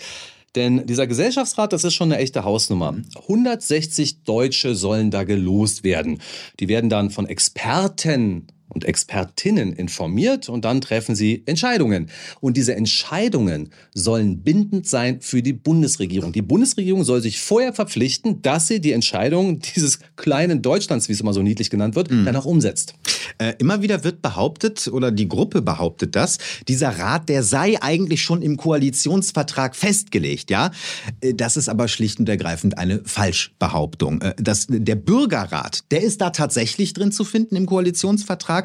[0.54, 2.96] Denn dieser Gesellschaftsrat, das ist schon eine echte Hausnummer.
[3.22, 6.20] 160 Deutsche sollen da gelost werden.
[6.58, 12.10] Die werden dann von Experten und Expertinnen informiert und dann treffen sie Entscheidungen.
[12.40, 16.32] Und diese Entscheidungen sollen bindend sein für die Bundesregierung.
[16.32, 21.20] Die Bundesregierung soll sich vorher verpflichten, dass sie die Entscheidungen dieses kleinen Deutschlands, wie es
[21.20, 22.94] immer so niedlich genannt wird, dann auch umsetzt.
[23.38, 28.22] Äh, immer wieder wird behauptet, oder die Gruppe behauptet das, dieser Rat, der sei eigentlich
[28.22, 30.70] schon im Koalitionsvertrag festgelegt, ja.
[31.20, 34.20] Äh, Das ist aber schlicht und ergreifend eine Falschbehauptung.
[34.22, 38.57] Äh, Das, der Bürgerrat, der ist da tatsächlich drin zu finden im Koalitionsvertrag,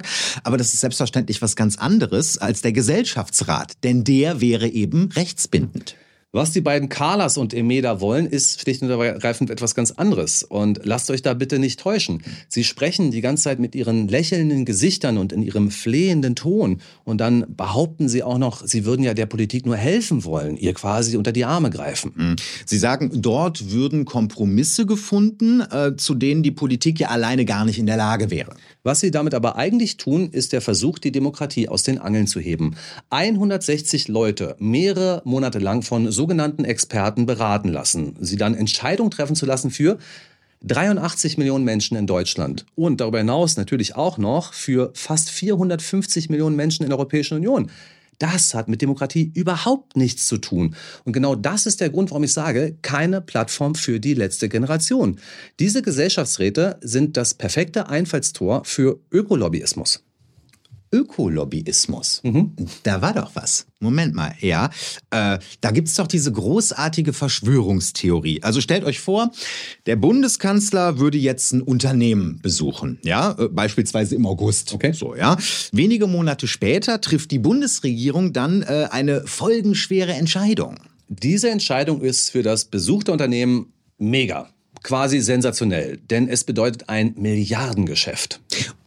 [0.44, 5.96] aber das ist selbstverständlich was ganz anderes als der Gesellschaftsrat, denn der wäre eben rechtsbindend.
[6.36, 10.42] Was die beiden Carlas und Emeda wollen, ist schlicht und ergreifend etwas ganz anderes.
[10.42, 12.24] Und lasst euch da bitte nicht täuschen.
[12.50, 16.82] Sie sprechen die ganze Zeit mit ihren lächelnden Gesichtern und in ihrem flehenden Ton.
[17.04, 20.74] Und dann behaupten sie auch noch, sie würden ja der Politik nur helfen wollen, ihr
[20.74, 22.36] quasi unter die Arme greifen.
[22.66, 27.78] Sie sagen, dort würden Kompromisse gefunden, äh, zu denen die Politik ja alleine gar nicht
[27.78, 28.56] in der Lage wäre.
[28.82, 32.40] Was sie damit aber eigentlich tun, ist der Versuch, die Demokratie aus den Angeln zu
[32.40, 32.76] heben.
[33.12, 39.46] 160 Leute mehrere Monate lang von sogenannten Experten beraten lassen, sie dann Entscheidungen treffen zu
[39.46, 39.98] lassen für
[40.62, 46.56] 83 Millionen Menschen in Deutschland und darüber hinaus natürlich auch noch für fast 450 Millionen
[46.56, 47.70] Menschen in der Europäischen Union.
[48.20, 50.78] Das hat mit Demokratie überhaupt nichts zu tun.
[51.04, 55.20] Und genau das ist der Grund, warum ich sage, keine Plattform für die letzte Generation.
[55.60, 60.03] Diese Gesellschaftsräte sind das perfekte Einfallstor für Ökolobbyismus.
[60.94, 62.22] Ökolobbyismus.
[62.84, 63.66] Da war doch was.
[63.80, 64.70] Moment mal, ja.
[65.10, 68.42] Äh, da gibt's doch diese großartige Verschwörungstheorie.
[68.44, 69.32] Also stellt euch vor,
[69.88, 74.74] der Bundeskanzler würde jetzt ein Unternehmen besuchen, ja, äh, beispielsweise im August.
[74.74, 74.94] Okay.
[74.94, 75.36] So, ja.
[75.72, 80.78] Wenige Monate später trifft die Bundesregierung dann äh, eine folgenschwere Entscheidung.
[81.10, 84.50] Diese Entscheidung ist für das besuchte Unternehmen mega.
[84.82, 88.42] Quasi sensationell, denn es bedeutet ein Milliardengeschäft.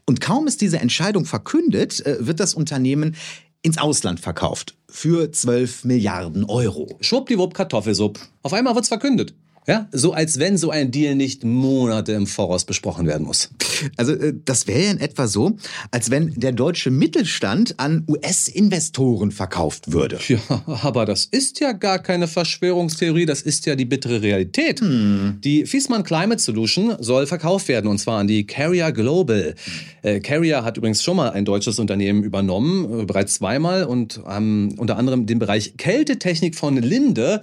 [0.07, 3.17] Und kaum ist diese Entscheidung verkündet, äh, wird das Unternehmen
[3.63, 4.77] ins Ausland verkauft.
[4.89, 6.97] Für 12 Milliarden Euro.
[7.01, 8.21] Schwuppdiwupp Kartoffelsupp.
[8.43, 9.35] Auf einmal wird's verkündet.
[9.67, 13.51] Ja, so als wenn so ein Deal nicht Monate im Voraus besprochen werden muss.
[13.97, 15.57] Also äh, das wäre ja in etwa so,
[15.91, 20.19] als wenn der deutsche Mittelstand an US-Investoren verkauft würde.
[20.29, 24.81] Ja, aber das ist ja gar keine Verschwörungstheorie, das ist ja die bittere Realität.
[24.83, 29.55] Die Fiesmann Climate Solution soll verkauft werden und zwar an die Carrier Global.
[30.03, 34.75] Äh, Carrier hat übrigens schon mal ein deutsches Unternehmen übernommen, äh, bereits zweimal und ähm,
[34.77, 37.41] unter anderem den Bereich Kältetechnik von Linde.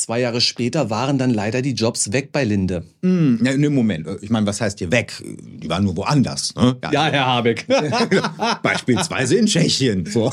[0.00, 2.84] Zwei Jahre später waren dann leider die Jobs weg bei Linde.
[3.02, 4.08] Hm, ne, ne, Moment.
[4.22, 5.22] Ich meine, was heißt hier weg?
[5.22, 6.54] Die waren nur woanders.
[6.56, 6.74] Ne?
[6.90, 7.66] Ja, Herr Habeck.
[8.62, 10.06] Beispielsweise in Tschechien.
[10.06, 10.32] So.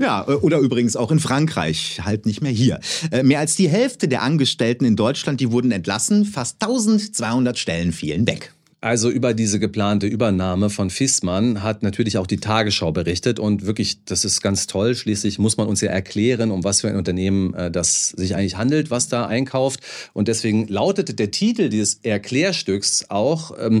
[0.00, 2.00] ja, oder übrigens auch in Frankreich.
[2.04, 2.80] Halt nicht mehr hier.
[3.10, 6.24] Äh, mehr als die Hälfte der Angestellten in Deutschland, die wurden entlassen.
[6.24, 8.54] Fast 1200 Stellen fielen weg.
[8.82, 14.04] Also über diese geplante Übernahme von Fissmann hat natürlich auch die Tagesschau berichtet und wirklich,
[14.04, 14.94] das ist ganz toll.
[14.94, 18.56] Schließlich muss man uns ja erklären, um was für ein Unternehmen äh, das sich eigentlich
[18.56, 19.80] handelt, was da einkauft.
[20.12, 23.80] Und deswegen lautete der Titel dieses Erklärstücks auch, ähm,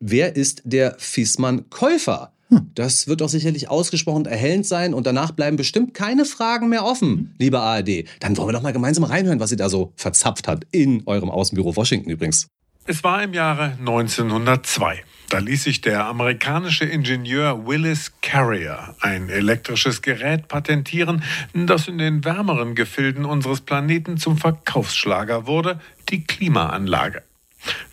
[0.00, 2.32] wer ist der Fissmann-Käufer?
[2.74, 7.34] Das wird doch sicherlich ausgesprochen erhellend sein und danach bleiben bestimmt keine Fragen mehr offen,
[7.38, 8.04] liebe ARD.
[8.20, 11.30] Dann wollen wir doch mal gemeinsam reinhören, was sie da so verzapft hat in eurem
[11.30, 12.48] Außenbüro Washington übrigens.
[12.90, 15.04] Es war im Jahre 1902.
[15.28, 21.22] Da ließ sich der amerikanische Ingenieur Willis Carrier ein elektrisches Gerät patentieren,
[21.52, 27.24] das in den wärmeren Gefilden unseres Planeten zum Verkaufsschlager wurde, die Klimaanlage.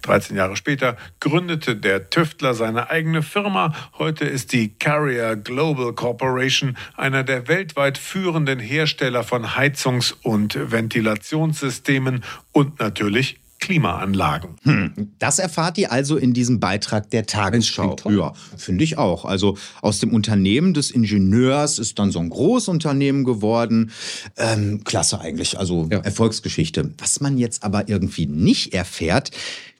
[0.03, 3.75] 13 Jahre später gründete der Tüftler seine eigene Firma.
[3.97, 12.23] Heute ist die Carrier Global Corporation einer der weltweit führenden Hersteller von Heizungs- und Ventilationssystemen
[12.53, 14.57] und natürlich Klimaanlagen.
[14.63, 17.95] Hm, das erfahrt ihr also in diesem Beitrag der Tagesschau.
[18.09, 19.25] Ja, finde ich auch.
[19.25, 23.91] Also aus dem Unternehmen des Ingenieurs ist dann so ein Großunternehmen geworden.
[24.37, 25.99] Ähm, klasse eigentlich, also ja.
[25.99, 26.93] Erfolgsgeschichte.
[26.97, 29.31] Was man jetzt aber irgendwie nicht erfährt,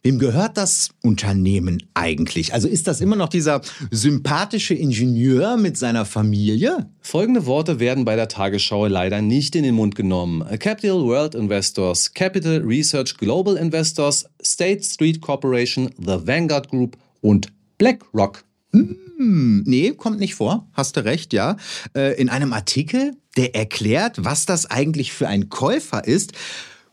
[0.05, 2.53] Wem gehört das Unternehmen eigentlich?
[2.53, 6.91] Also ist das immer noch dieser sympathische Ingenieur mit seiner Familie?
[7.01, 10.45] Folgende Worte werden bei der Tagesschau leider nicht in den Mund genommen.
[10.59, 18.43] Capital World Investors, Capital Research Global Investors, State Street Corporation, The Vanguard Group und BlackRock.
[18.73, 20.67] Hm, nee, kommt nicht vor.
[20.73, 21.57] Hast du recht, ja.
[21.95, 26.33] Äh, in einem Artikel, der erklärt, was das eigentlich für ein Käufer ist,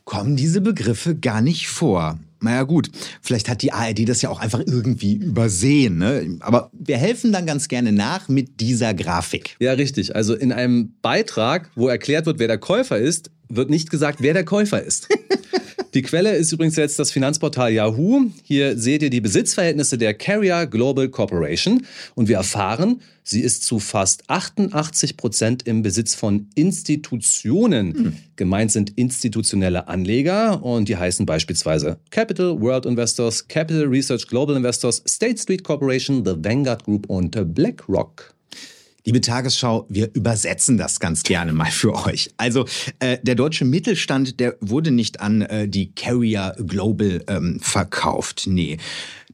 [0.06, 2.18] kommen diese Begriffe gar nicht vor.
[2.42, 5.98] Naja gut, vielleicht hat die ARD das ja auch einfach irgendwie übersehen.
[5.98, 6.38] Ne?
[6.40, 9.56] Aber wir helfen dann ganz gerne nach mit dieser Grafik.
[9.60, 10.14] Ja, richtig.
[10.14, 14.32] Also in einem Beitrag, wo erklärt wird, wer der Käufer ist, wird nicht gesagt, wer
[14.34, 15.08] der Käufer ist.
[15.94, 18.26] Die Quelle ist übrigens jetzt das Finanzportal Yahoo.
[18.42, 23.78] Hier seht ihr die Besitzverhältnisse der Carrier Global Corporation und wir erfahren, sie ist zu
[23.78, 27.94] fast 88 Prozent im Besitz von Institutionen.
[27.94, 28.16] Hm.
[28.36, 35.02] Gemeint sind institutionelle Anleger und die heißen beispielsweise Capital World Investors, Capital Research Global Investors,
[35.06, 38.31] State Street Corporation, The Vanguard Group und BlackRock.
[39.04, 42.30] Liebe Tagesschau, wir übersetzen das ganz gerne mal für euch.
[42.36, 42.66] Also
[43.00, 48.44] äh, der deutsche Mittelstand, der wurde nicht an äh, die Carrier Global ähm, verkauft.
[48.46, 48.78] Nee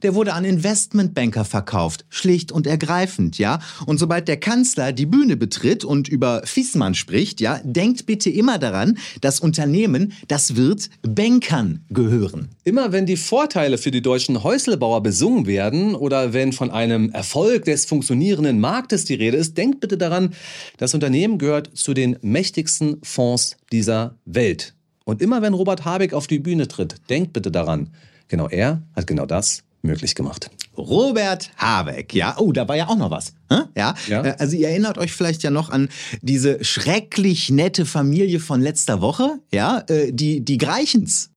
[0.03, 2.05] der wurde an Investmentbanker verkauft.
[2.09, 3.59] Schlicht und ergreifend, ja.
[3.85, 8.57] Und sobald der Kanzler die Bühne betritt und über Fiesmann spricht, ja, denkt bitte immer
[8.59, 12.49] daran, das Unternehmen, das wird Bankern gehören.
[12.63, 17.65] Immer wenn die Vorteile für die deutschen Häuslebauer besungen werden oder wenn von einem Erfolg
[17.65, 20.33] des funktionierenden Marktes die Rede ist, denkt bitte daran,
[20.77, 24.73] das Unternehmen gehört zu den mächtigsten Fonds dieser Welt.
[25.05, 27.89] Und immer wenn Robert Habeck auf die Bühne tritt, denkt bitte daran,
[28.27, 30.49] genau er hat genau das möglich gemacht.
[30.77, 32.35] Robert Habeck, ja.
[32.37, 33.33] Oh, da war ja auch noch was.
[33.75, 33.93] Ja?
[34.07, 34.23] ja.
[34.23, 35.89] Äh, also ihr erinnert euch vielleicht ja noch an
[36.21, 41.31] diese schrecklich nette Familie von letzter Woche, ja, äh, die, die Greichens.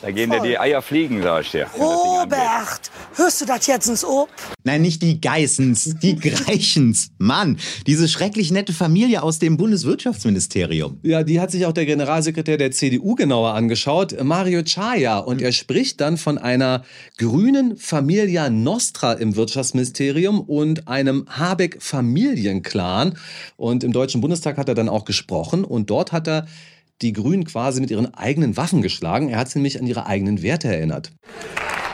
[0.00, 1.66] Da gehen dir die Eier fliegen, sag ich dir.
[1.76, 4.28] Robert, hörst du das jetzt ins Ohr?
[4.62, 7.10] Nein, nicht die Geissens, die Greichens.
[7.18, 11.00] Mann, diese schrecklich nette Familie aus dem Bundeswirtschaftsministerium.
[11.02, 15.18] Ja, die hat sich auch der Generalsekretär der CDU genauer angeschaut, Mario Chaya.
[15.18, 16.84] Und er spricht dann von einer
[17.16, 23.18] grünen Familia Nostra im Wirtschaftsministerium und einem Habeck-Familienclan.
[23.56, 26.46] Und im Deutschen Bundestag hat er dann auch gesprochen und dort hat er
[27.02, 29.28] die Grünen quasi mit ihren eigenen Waffen geschlagen.
[29.28, 31.12] Er hat sie nämlich an ihre eigenen Werte erinnert.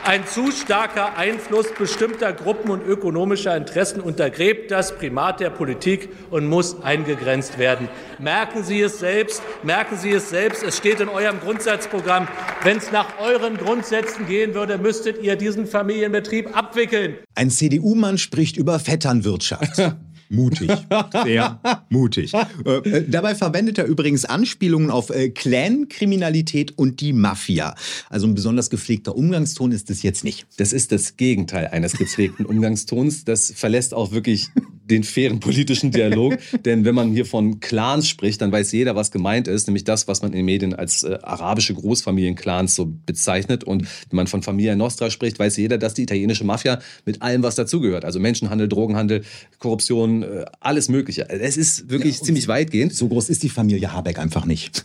[0.07, 6.45] Ein zu starker Einfluss bestimmter Gruppen und ökonomischer Interessen untergräbt das Primat der Politik und
[6.45, 7.89] muss eingegrenzt werden.
[8.19, 12.27] Merken Sie es selbst, merken Sie es selbst, es steht in eurem Grundsatzprogramm.
[12.61, 17.15] Wenn es nach euren Grundsätzen gehen würde, müsstet ihr diesen Familienbetrieb abwickeln.
[17.33, 19.81] Ein CDU-Mann spricht über Vetternwirtschaft.
[20.29, 20.71] Mutig.
[21.23, 21.59] Sehr
[21.89, 22.33] mutig.
[22.33, 27.75] Äh, dabei verwendet er übrigens Anspielungen auf äh, Clan-Kriminalität und die Mafia.
[28.09, 30.47] Also ein besonders gepflegter Umgangston ist es jetzt nicht.
[30.57, 33.25] Das ist das Gegenteil eines gepflegten Umgangstons.
[33.25, 34.49] Das verlässt auch wirklich
[34.85, 36.37] den fairen politischen Dialog.
[36.65, 40.07] Denn wenn man hier von Clans spricht, dann weiß jeder, was gemeint ist, nämlich das,
[40.07, 43.63] was man in den Medien als äh, arabische Großfamilienclans so bezeichnet.
[43.63, 47.43] Und wenn man von Familia Nostra spricht, weiß jeder, dass die italienische Mafia mit allem,
[47.43, 49.23] was dazugehört, also Menschenhandel, Drogenhandel,
[49.59, 51.29] Korruption, äh, alles Mögliche.
[51.29, 52.93] Es ist wirklich ja, ziemlich weitgehend.
[52.93, 54.83] So groß ist die Familie Habeck einfach nicht.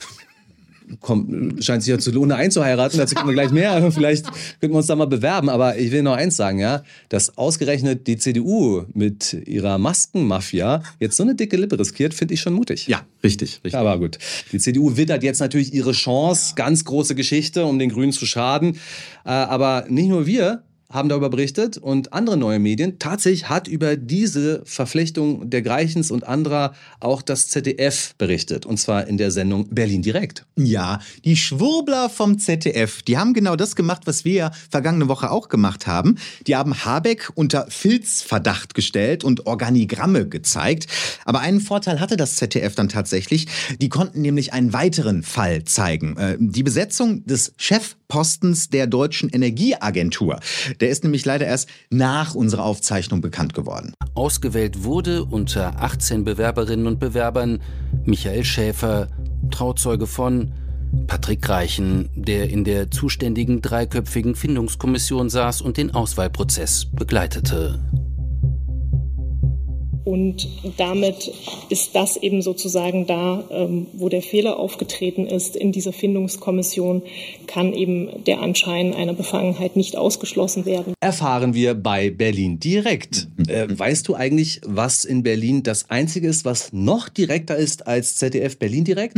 [1.00, 2.98] Kommt, scheint sich ja zu Lohne einzuheiraten.
[2.98, 3.90] Dazu kommen wir gleich mehr.
[3.92, 4.26] Vielleicht
[4.60, 5.48] könnten wir uns da mal bewerben.
[5.48, 11.16] Aber ich will noch eins sagen, ja, dass ausgerechnet die CDU mit ihrer Maskenmafia jetzt
[11.16, 12.88] so eine dicke Lippe riskiert, finde ich schon mutig.
[12.88, 13.76] Ja, richtig, richtig.
[13.76, 14.18] Aber gut.
[14.52, 16.54] Die CDU wittert jetzt natürlich ihre Chance.
[16.56, 18.76] Ganz große Geschichte, um den Grünen zu schaden.
[19.24, 22.98] Äh, aber nicht nur wir haben darüber berichtet und andere neue Medien.
[22.98, 28.66] Tatsächlich hat über diese Verflechtung der Greichens und anderer auch das ZDF berichtet.
[28.66, 30.46] Und zwar in der Sendung Berlin direkt.
[30.56, 35.30] Ja, die Schwurbler vom ZDF, die haben genau das gemacht, was wir ja vergangene Woche
[35.30, 36.16] auch gemacht haben.
[36.46, 40.86] Die haben Habeck unter Filzverdacht gestellt und Organigramme gezeigt.
[41.24, 43.46] Aber einen Vorteil hatte das ZDF dann tatsächlich.
[43.80, 46.16] Die konnten nämlich einen weiteren Fall zeigen.
[46.16, 47.54] Äh, Die Besetzung des
[48.10, 50.40] Chefpostens der Deutschen Energieagentur.
[50.80, 53.94] Der ist nämlich leider erst nach unserer Aufzeichnung bekannt geworden.
[54.14, 57.62] Ausgewählt wurde unter 18 Bewerberinnen und Bewerbern
[58.04, 59.08] Michael Schäfer,
[59.50, 60.52] Trauzeuge von
[61.06, 67.78] Patrick Reichen, der in der zuständigen dreiköpfigen Findungskommission saß und den Auswahlprozess begleitete.
[70.04, 71.30] Und damit
[71.68, 75.56] ist das eben sozusagen da, ähm, wo der Fehler aufgetreten ist.
[75.56, 77.02] In dieser Findungskommission
[77.46, 80.94] kann eben der Anschein einer Befangenheit nicht ausgeschlossen werden.
[81.00, 83.28] Erfahren wir bei Berlin direkt.
[83.50, 88.16] Äh, weißt du eigentlich, was in Berlin das Einzige ist, was noch direkter ist als
[88.16, 89.16] ZDF Berlin direkt?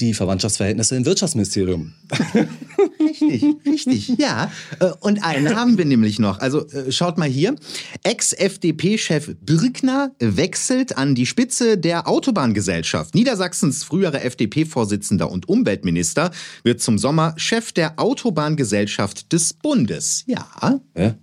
[0.00, 1.94] Die Verwandtschaftsverhältnisse im Wirtschaftsministerium.
[3.00, 4.50] Richtig, richtig, ja.
[4.80, 6.40] Äh, Und einen haben wir nämlich noch.
[6.40, 7.54] Also äh, schaut mal hier.
[8.02, 13.14] Ex-FDP-Chef Birkner wechselt an die Spitze der Autobahngesellschaft.
[13.14, 16.30] Niedersachsens früherer FDP-Vorsitzender und Umweltminister
[16.62, 20.24] wird zum Sommer Chef der Autobahngesellschaft des Bundes.
[20.26, 20.80] Ja.
[20.96, 21.14] Ja.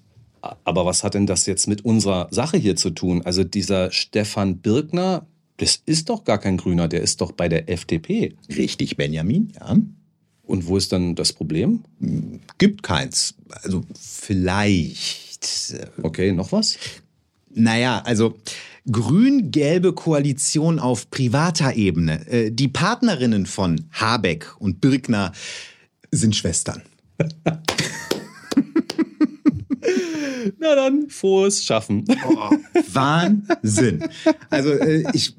[0.64, 3.22] Aber was hat denn das jetzt mit unserer Sache hier zu tun?
[3.24, 5.26] Also dieser Stefan Birkner,
[5.58, 8.36] das ist doch gar kein Grüner, der ist doch bei der FDP.
[8.50, 9.78] Richtig, Benjamin, ja.
[10.44, 11.84] Und wo ist dann das Problem?
[12.58, 13.36] Gibt keins.
[13.64, 15.76] Also vielleicht.
[16.02, 16.78] Okay, noch was?
[17.50, 18.36] Naja, also
[18.92, 22.28] grün-gelbe Koalition auf privater Ebene.
[22.28, 25.32] Äh, Die Partnerinnen von Habeck und Birkner
[26.12, 26.82] sind Schwestern.
[30.60, 32.06] Na dann, frohes Schaffen.
[32.92, 34.04] Wahnsinn.
[34.50, 35.36] Also äh, ich,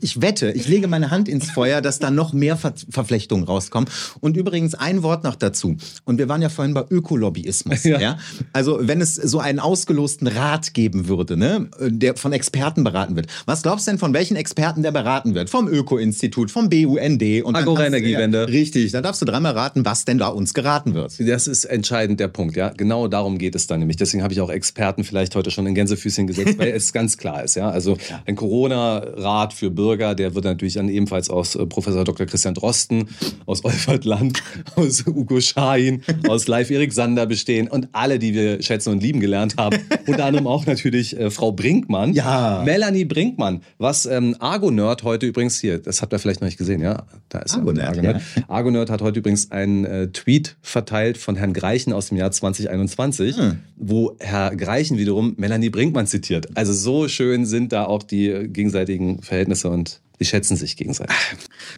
[0.00, 3.88] ich wette, ich lege meine Hand ins Feuer, dass da noch mehr Ver Verflechtungen rauskommen.
[4.20, 5.76] Und übrigens ein Wort noch dazu.
[6.04, 7.84] Und wir waren ja vorhin bei Ökolobbyismus.
[7.84, 8.00] Ja.
[8.00, 8.18] Ja.
[8.52, 13.26] Also wenn es so einen ausgelosten Rat geben würde, ne, der von Experten beraten wird.
[13.46, 15.50] Was glaubst du denn, von welchen Experten der beraten wird?
[15.50, 17.22] Vom Öko-Institut, vom BUND.
[17.42, 18.38] Und dann Agora darfst du- Energiewende.
[18.38, 21.12] Ja, richtig, da darfst du dreimal raten, was denn da uns geraten wird.
[21.20, 22.70] Das ist entscheidend der Punkt, ja.
[22.70, 23.96] Genau darum geht es dann nämlich.
[23.96, 27.42] Deswegen habe ich auch Experten vielleicht heute schon in Gänsefüßchen gesetzt, weil es ganz klar
[27.44, 27.70] ist, ja.
[27.70, 32.26] Also ein Corona-Rat für Bürger, der wird natürlich dann ebenfalls aus äh, Professor Dr.
[32.26, 33.08] Christian Drosten,
[33.46, 34.42] aus Olfert Land,
[34.76, 39.20] aus Ugo Schahin, aus Live Erik Sander bestehen und alle, die wir schätzen und lieben
[39.20, 39.78] gelernt haben.
[40.06, 42.12] Unter anderem auch natürlich äh, Frau Brinkmann.
[42.12, 42.62] Ja.
[42.64, 46.80] Melanie Brinkmann, was ähm, Argonerd heute übrigens hier, das habt ihr vielleicht noch nicht gesehen,
[46.80, 47.04] ja?
[47.28, 48.22] Da ist er, Argonerd, Argonerd.
[48.36, 48.42] ja.
[48.48, 53.36] Argonerd hat heute übrigens einen äh, Tweet verteilt von Herrn Greichen aus dem Jahr 2021,
[53.36, 53.58] Hm.
[53.76, 56.56] wo Herr Greichen wiederum Melanie Brinkmann zitiert.
[56.56, 61.16] Also so schön sind da auch die gegenseitigen Verhältnisse und die schätzen sich gegenseitig.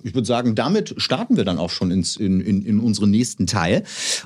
[0.03, 3.47] Ich würde sagen, damit starten wir dann auch schon ins, in, in, in unseren nächsten
[3.47, 3.85] Teil.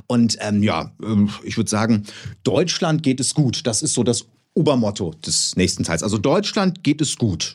[0.08, 2.02] Und ähm, ja, ähm, ich würde sagen,
[2.42, 3.66] Deutschland geht es gut.
[3.66, 6.02] Das ist so das Obermotto des nächsten Teils.
[6.02, 7.54] Also Deutschland geht es gut.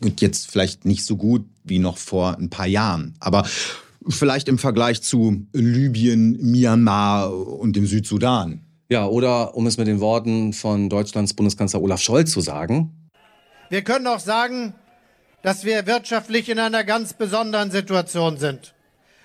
[0.00, 3.14] Und jetzt vielleicht nicht so gut wie noch vor ein paar Jahren.
[3.18, 3.44] Aber
[4.08, 8.60] vielleicht im Vergleich zu Libyen, Myanmar und dem Südsudan.
[8.90, 13.08] Ja, oder um es mit den Worten von Deutschlands Bundeskanzler Olaf Scholz zu sagen,
[13.68, 14.74] Wir können auch sagen,
[15.42, 18.74] dass wir wirtschaftlich in einer ganz besonderen Situation sind.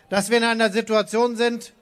[0.09, 1.73] Dass wir in einer Situation sind,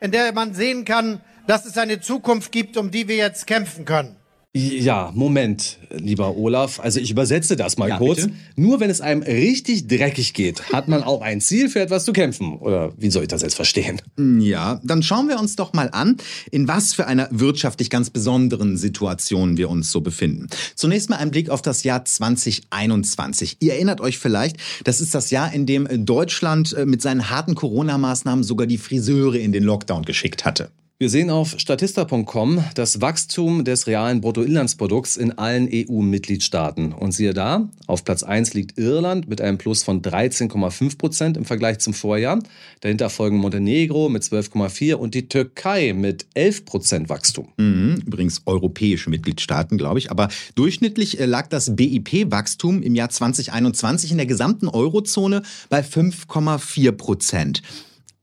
[0.00, 3.84] in der man sehen kann, dass es eine Zukunft gibt, um die wir jetzt kämpfen
[3.84, 4.14] können.
[4.54, 6.78] Ja, Moment, lieber Olaf.
[6.78, 8.16] Also ich übersetze das mal Ja, kurz.
[8.26, 8.32] bitte.
[8.54, 12.12] Nur wenn es einem richtig dreckig geht, hat man auch ein Ziel, für etwas zu
[12.12, 12.58] kämpfen.
[12.58, 14.02] Oder wie soll ich das jetzt verstehen?
[14.40, 16.18] Ja, dann schauen wir uns doch mal an,
[16.50, 20.48] in was für einer wirtschaftlich ganz besonderen Situation wir uns so befinden.
[20.74, 23.56] Zunächst mal ein Blick auf das Jahr 2021.
[23.60, 27.54] Ihr erinnert euch vielleicht, das ist das Jahr, in dem Deutschland äh, mit seinen harten
[27.54, 30.70] Corona-Maßnahmen sogar die Friseure in den Lockdown geschickt hatte.
[31.02, 36.92] Wir sehen auf statista.com das Wachstum des realen Bruttoinlandsprodukts in allen EU-Mitgliedstaaten.
[36.92, 41.44] Und siehe da, auf Platz 1 liegt Irland mit einem Plus von 13,5 Prozent im
[41.44, 42.38] Vergleich zum Vorjahr.
[42.82, 47.48] Dahinter folgen Montenegro mit 12,4 und die Türkei mit 11 Prozent Wachstum.
[47.56, 50.12] Mhm, übrigens europäische Mitgliedstaaten, glaube ich.
[50.12, 56.92] Aber durchschnittlich äh, lag das BIP-Wachstum im Jahr 2021 in der gesamten Eurozone bei 5,4
[56.92, 57.60] Prozent.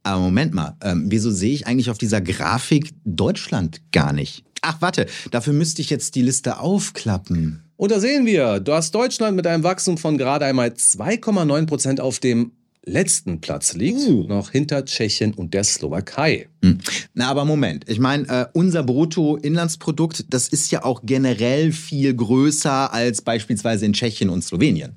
[0.10, 4.44] Aber Moment mal, ähm, wieso sehe ich eigentlich auf dieser Grafik Deutschland gar nicht?
[4.62, 7.64] Ach, warte, dafür müsste ich jetzt die Liste aufklappen.
[7.78, 12.02] Und da sehen wir, du hast Deutschland mit einem Wachstum von gerade einmal 2,9 Prozent
[12.02, 12.54] auf dem
[12.84, 14.24] letzten Platz liegt, uh.
[14.28, 16.50] noch hinter Tschechien und der Slowakei.
[16.64, 16.80] Hm.
[17.14, 17.88] Na, aber Moment.
[17.88, 23.94] Ich meine, äh, unser Bruttoinlandsprodukt, das ist ja auch generell viel größer als beispielsweise in
[23.94, 24.96] Tschechien und Slowenien.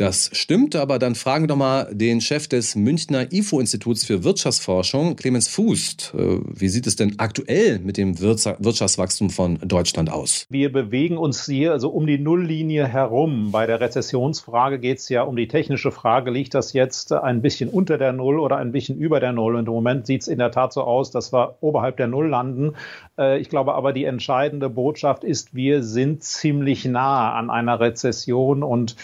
[0.00, 5.14] Das stimmt, aber dann fragen wir doch mal den Chef des Münchner IFO-Instituts für Wirtschaftsforschung,
[5.14, 6.14] Clemens Fußt.
[6.16, 10.46] Äh, wie sieht es denn aktuell mit dem Wirtschaftswachstum von Deutschland aus?
[10.48, 13.50] Wir bewegen uns hier also um die Nulllinie herum.
[13.52, 17.68] Bei der Rezessionsfrage geht es ja um die technische Frage, liegt das jetzt ein bisschen
[17.68, 19.54] unter der Null oder ein bisschen über der Null?
[19.54, 22.26] Und im Moment sieht es in der Tat so aus, dass wir oberhalb der Null
[22.26, 22.72] landen.
[23.18, 28.62] Äh, ich glaube aber, die entscheidende Botschaft ist, wir sind ziemlich nah an einer Rezession
[28.62, 28.96] und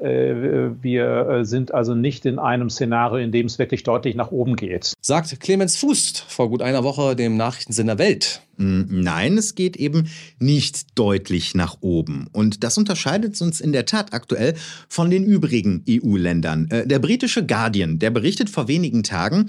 [0.00, 4.56] wir äh, sind also nicht in einem Szenario, in dem es wirklich deutlich nach oben
[4.56, 4.92] geht.
[5.00, 8.42] Sagt Clemens Fußt vor gut einer Woche dem Nachrichtensender Welt.
[8.58, 12.26] Nein, es geht eben nicht deutlich nach oben.
[12.32, 14.54] Und das unterscheidet uns in der Tat aktuell
[14.88, 16.68] von den übrigen EU-Ländern.
[16.70, 19.46] Äh, der britische Guardian, der berichtet vor wenigen Tagen,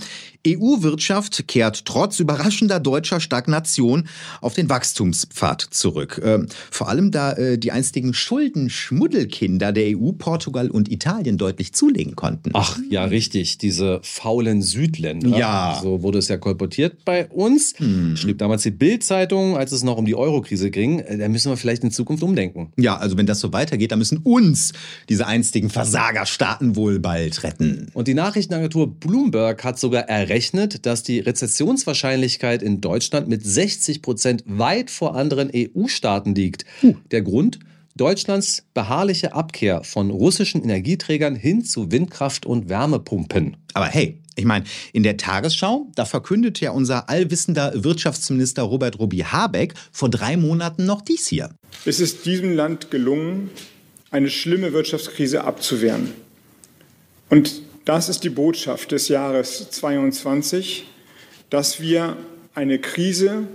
[0.47, 4.07] EU-Wirtschaft kehrt trotz überraschender deutscher Stagnation
[4.41, 6.21] auf den Wachstumspfad zurück.
[6.23, 12.15] Ähm, vor allem da äh, die einstigen Schuldenschmuddelkinder der EU, Portugal und Italien deutlich zulegen
[12.15, 12.51] konnten.
[12.53, 15.37] Ach ja, richtig, diese faulen Südländer.
[15.37, 15.79] Ja.
[15.81, 17.73] So wurde es ja kolportiert bei uns.
[17.77, 18.15] Hm.
[18.15, 21.49] Schrieb damals die Bild Bild-Zeitung, als es noch um die Euro-Krise ging, äh, da müssen
[21.49, 22.73] wir vielleicht in Zukunft umdenken.
[22.77, 24.73] Ja, also wenn das so weitergeht, dann müssen uns
[25.07, 27.87] diese einstigen Versagerstaaten wohl bald retten.
[27.93, 34.43] Und die Nachrichtenagentur Bloomberg hat sogar errechnet, dass die Rezessionswahrscheinlichkeit in Deutschland mit 60 Prozent
[34.45, 36.65] weit vor anderen EU-Staaten liegt.
[36.83, 36.95] Uh.
[37.11, 37.59] Der Grund?
[37.95, 43.57] Deutschlands beharrliche Abkehr von russischen Energieträgern hin zu Windkraft und Wärmepumpen.
[43.73, 49.19] Aber hey, ich meine, in der Tagesschau, da verkündete ja unser allwissender Wirtschaftsminister Robert Robi
[49.19, 51.51] Habeck vor drei Monaten noch dies hier.
[51.85, 53.49] Es ist diesem Land gelungen,
[54.11, 56.13] eine schlimme Wirtschaftskrise abzuwehren.
[57.29, 60.85] Und das ist die Botschaft des Jahres 2022,
[61.49, 62.17] dass wir
[62.55, 63.47] eine Krise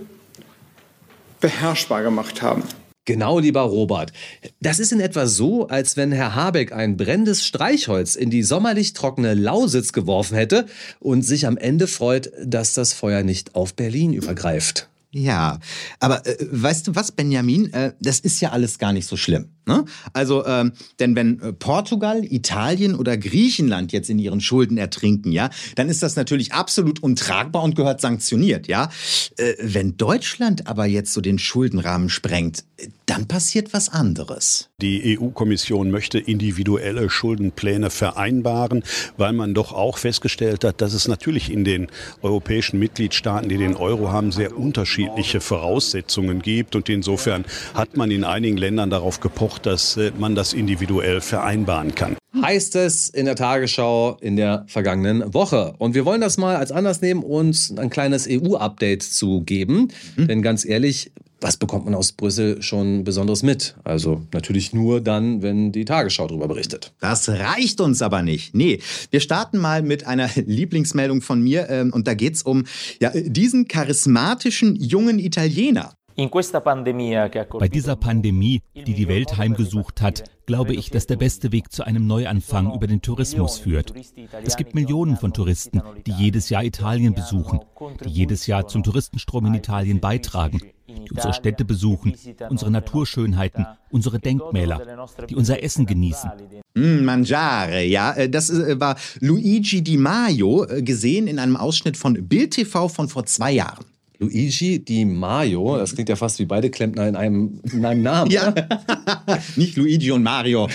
[1.39, 2.63] beherrschbar gemacht haben.
[3.05, 4.11] Genau, lieber Robert.
[4.61, 8.93] Das ist in etwa so, als wenn Herr Habeck ein brennendes Streichholz in die sommerlich
[8.93, 10.65] trockene Lausitz geworfen hätte
[10.99, 14.89] und sich am Ende freut, dass das Feuer nicht auf Berlin übergreift.
[15.17, 15.59] Ja,
[16.01, 17.71] aber äh, weißt du was, Benjamin?
[17.71, 19.47] Äh, das ist ja alles gar nicht so schlimm.
[19.65, 19.85] Ne?
[20.11, 25.51] Also, ähm, denn wenn äh, Portugal, Italien oder Griechenland jetzt in ihren Schulden ertrinken, ja,
[25.75, 28.89] dann ist das natürlich absolut untragbar und gehört sanktioniert, ja.
[29.37, 32.65] Äh, wenn Deutschland aber jetzt so den Schuldenrahmen sprengt,
[33.05, 34.69] dann passiert was anderes.
[34.81, 38.83] Die EU-Kommission möchte individuelle Schuldenpläne vereinbaren,
[39.17, 41.87] weil man doch auch festgestellt hat, dass es natürlich in den
[42.21, 46.75] europäischen Mitgliedstaaten, die den Euro haben, sehr unterschiedliche Voraussetzungen gibt.
[46.75, 51.95] Und insofern hat man in einigen Ländern darauf gepocht, dass äh, man das individuell vereinbaren
[51.95, 52.17] kann.
[52.41, 55.73] Heißt es in der Tagesschau in der vergangenen Woche.
[55.77, 59.89] Und wir wollen das mal als Anlass nehmen, uns ein kleines EU-Update zu geben.
[60.17, 60.27] Mhm.
[60.27, 61.11] Denn ganz ehrlich,
[61.41, 63.75] was bekommt man aus Brüssel schon Besonderes mit?
[63.83, 66.93] Also natürlich nur dann, wenn die Tagesschau darüber berichtet.
[66.99, 68.55] Das reicht uns aber nicht.
[68.55, 68.79] Nee,
[69.11, 71.69] wir starten mal mit einer Lieblingsmeldung von mir.
[71.69, 72.65] Ähm, und da geht es um
[73.01, 75.93] ja, diesen charismatischen jungen Italiener.
[76.17, 81.83] Bei dieser Pandemie, die die Welt heimgesucht hat, glaube ich, dass der beste Weg zu
[81.83, 83.93] einem Neuanfang über den Tourismus führt.
[84.43, 87.59] Es gibt Millionen von Touristen, die jedes Jahr Italien besuchen,
[88.05, 92.15] die jedes Jahr zum Touristenstrom in Italien beitragen, die unsere Städte besuchen,
[92.49, 96.29] unsere Naturschönheiten, unsere Denkmäler, die unser Essen genießen.
[96.75, 98.13] Mm, mangiare, ja.
[98.13, 102.87] Äh, das äh, war Luigi Di Maio, äh, gesehen in einem Ausschnitt von Bild TV
[102.87, 103.85] von vor zwei Jahren.
[104.19, 108.31] Luigi Di Maio, das klingt ja fast wie beide Klempner in einem, in einem Namen.
[108.31, 108.53] Ja,
[109.55, 110.69] nicht Luigi und Mario.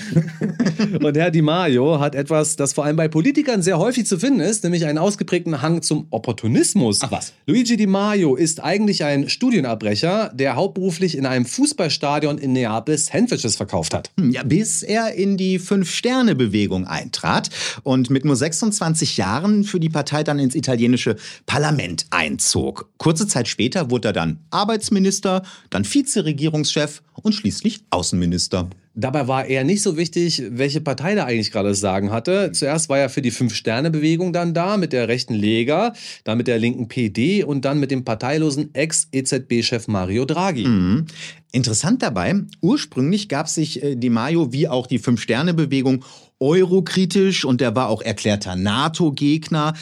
[1.03, 4.41] und Herr Di Maio hat etwas, das vor allem bei Politikern sehr häufig zu finden
[4.41, 6.99] ist, nämlich einen ausgeprägten Hang zum Opportunismus.
[7.03, 7.33] Ach was.
[7.47, 13.57] Luigi Di Maio ist eigentlich ein Studienabbrecher, der hauptberuflich in einem Fußballstadion in Neapel Sandwiches
[13.57, 14.11] verkauft hat.
[14.19, 17.51] Hm, ja, bis er in die Fünf-Sterne-Bewegung eintrat
[17.83, 21.17] und mit nur 26 Jahren für die Partei dann ins italienische
[21.47, 22.89] Parlament einzog.
[22.99, 28.69] Kurze Zeit später wurde er dann Arbeitsminister, dann Vizeregierungschef und schließlich Außenminister.
[28.95, 32.51] Dabei war er nicht so wichtig, welche Partei da eigentlich gerade das Sagen hatte.
[32.53, 36.59] Zuerst war er für die Fünf-Sterne-Bewegung dann da, mit der rechten Lega, dann mit der
[36.59, 40.67] linken PD und dann mit dem parteilosen Ex-EZB-Chef Mario Draghi.
[40.67, 41.07] Mhm.
[41.53, 46.05] Interessant dabei, ursprünglich gab sich äh, Di Maio wie auch die Fünf-Sterne-Bewegung
[46.41, 49.75] eurokritisch und er war auch erklärter NATO-Gegner.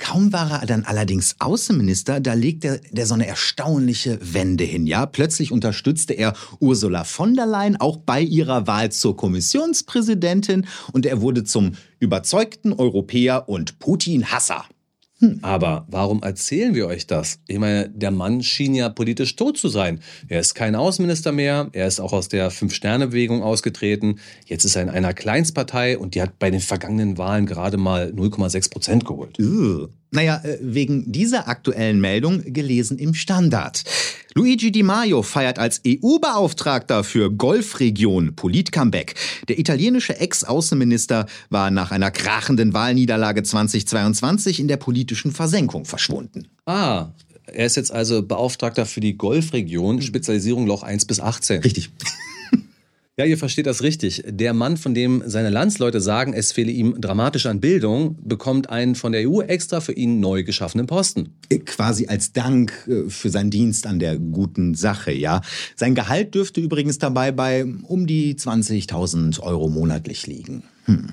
[0.00, 4.86] Kaum war er dann allerdings Außenminister, da legte der so eine erstaunliche Wende hin.
[4.86, 11.04] Ja, plötzlich unterstützte er Ursula von der Leyen auch bei ihrer Wahl zur Kommissionspräsidentin und
[11.04, 14.64] er wurde zum überzeugten Europäer und Putin-Hasser.
[15.20, 15.38] Hm.
[15.42, 17.40] Aber warum erzählen wir euch das?
[17.46, 20.00] Ich meine, der Mann schien ja politisch tot zu sein.
[20.28, 24.18] Er ist kein Außenminister mehr, er ist auch aus der Fünf-Sterne-Bewegung ausgetreten.
[24.46, 28.12] Jetzt ist er in einer Kleinstpartei und die hat bei den vergangenen Wahlen gerade mal
[28.16, 29.38] 0,6 Prozent geholt.
[29.38, 29.88] Uh.
[30.10, 33.84] Naja, äh, wegen dieser aktuellen Meldung gelesen im Standard.
[34.34, 39.14] Luigi Di Maio feiert als EU-Beauftragter für Golfregion Polit-Comeback.
[39.48, 46.46] Der italienische Ex-Außenminister war nach einer krachenden Wahlniederlage 2022 in der politischen Versenkung verschwunden.
[46.66, 47.08] Ah,
[47.46, 51.62] er ist jetzt also Beauftragter für die Golfregion, Spezialisierung Loch 1 bis 18.
[51.62, 51.90] Richtig.
[53.20, 54.24] Ja, ihr versteht das richtig.
[54.26, 58.94] Der Mann, von dem seine Landsleute sagen, es fehle ihm dramatisch an Bildung, bekommt einen
[58.94, 61.34] von der EU extra für ihn neu geschaffenen Posten.
[61.66, 65.42] Quasi als Dank äh, für seinen Dienst an der guten Sache, ja.
[65.76, 70.62] Sein Gehalt dürfte übrigens dabei bei um die 20.000 Euro monatlich liegen.
[70.86, 71.08] Hm.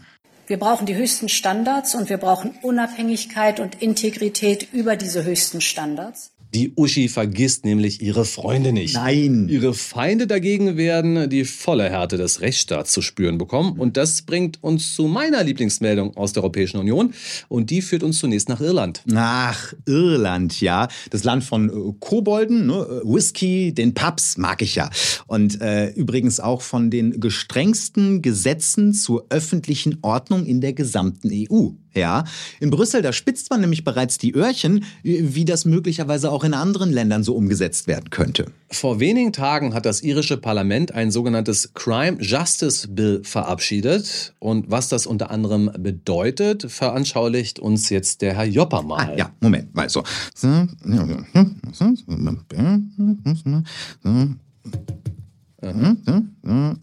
[0.48, 6.32] Wir brauchen die höchsten Standards und wir brauchen Unabhängigkeit und Integrität über diese höchsten Standards.
[6.58, 8.96] Die Uschi vergisst nämlich ihre Freunde nicht.
[8.96, 9.48] Nein.
[9.48, 13.78] Ihre Feinde dagegen werden die volle Härte des Rechtsstaats zu spüren bekommen.
[13.78, 17.14] Und das bringt uns zu meiner Lieblingsmeldung aus der Europäischen Union.
[17.48, 19.04] Und die führt uns zunächst nach Irland.
[19.06, 20.88] Nach Irland, ja.
[21.12, 23.02] Das Land von äh, Kobolden, ne?
[23.04, 24.90] Whisky, den Pubs mag ich ja.
[25.28, 31.74] Und äh, übrigens auch von den gestrengsten Gesetzen zur öffentlichen Ordnung in der gesamten EU.
[31.98, 32.26] Ja,
[32.60, 36.92] in Brüssel, da spitzt man nämlich bereits die Öhrchen, wie das möglicherweise auch in anderen
[36.92, 38.46] Ländern so umgesetzt werden könnte.
[38.70, 44.34] Vor wenigen Tagen hat das irische Parlament ein sogenanntes Crime Justice Bill verabschiedet.
[44.40, 49.14] Und was das unter anderem bedeutet, veranschaulicht uns jetzt der Herr Jopper mal.
[49.14, 50.04] Ah, ja, Moment, mal so.
[55.60, 56.78] Und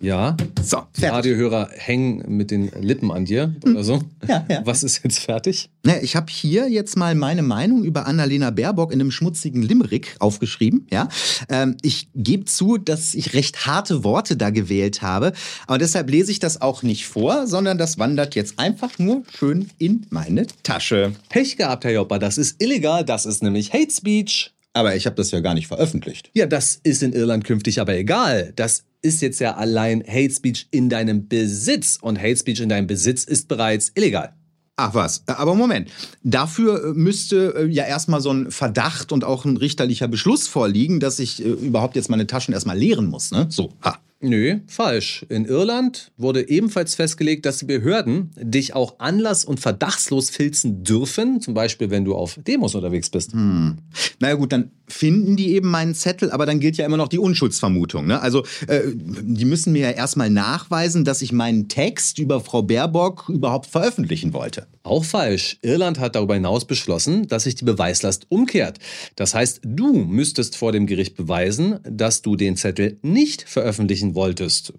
[0.00, 1.10] ja, so, fertig.
[1.10, 4.02] Radiohörer hängen mit den Lippen an dir oder so.
[4.28, 4.60] Ja, ja.
[4.66, 5.70] Was ist jetzt fertig?
[5.84, 10.14] Ja, ich habe hier jetzt mal meine Meinung über Annalena Baerbock in einem schmutzigen Limerick
[10.18, 10.86] aufgeschrieben.
[10.90, 11.08] Ja,
[11.48, 15.32] ähm, ich gebe zu, dass ich recht harte Worte da gewählt habe,
[15.66, 19.70] aber deshalb lese ich das auch nicht vor, sondern das wandert jetzt einfach nur schön
[19.78, 21.14] in meine Tasche.
[21.30, 24.52] Pech gehabt, Herr Jopper, das ist illegal, das ist nämlich Hate Speech.
[24.72, 26.30] Aber ich habe das ja gar nicht veröffentlicht.
[26.34, 28.52] Ja, das ist in Irland künftig aber egal.
[28.54, 31.98] Das ist jetzt ja allein Hate Speech in deinem Besitz.
[32.00, 34.34] Und Hate Speech in deinem Besitz ist bereits illegal.
[34.76, 35.90] Ach was, aber Moment.
[36.22, 41.44] Dafür müsste ja erstmal so ein Verdacht und auch ein richterlicher Beschluss vorliegen, dass ich
[41.44, 43.46] überhaupt jetzt meine Taschen erstmal leeren muss, ne?
[43.50, 43.98] So, ha.
[44.22, 45.24] Nö, falsch.
[45.30, 51.40] In Irland wurde ebenfalls festgelegt, dass die Behörden dich auch anlass- und verdachtslos filzen dürfen,
[51.40, 53.32] zum Beispiel wenn du auf Demos unterwegs bist.
[53.32, 53.78] Hm.
[54.18, 57.18] Naja gut, dann finden die eben meinen Zettel, aber dann gilt ja immer noch die
[57.18, 58.06] Unschuldsvermutung.
[58.06, 58.20] Ne?
[58.20, 63.28] Also äh, die müssen mir ja erstmal nachweisen, dass ich meinen Text über Frau Baerbock
[63.28, 64.66] überhaupt veröffentlichen wollte.
[64.82, 65.58] Auch falsch.
[65.62, 68.78] Irland hat darüber hinaus beschlossen, dass sich die Beweislast umkehrt.
[69.16, 74.72] Das heißt, du müsstest vor dem Gericht beweisen, dass du den Zettel nicht veröffentlichen wolltest.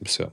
[0.00, 0.32] Ist ja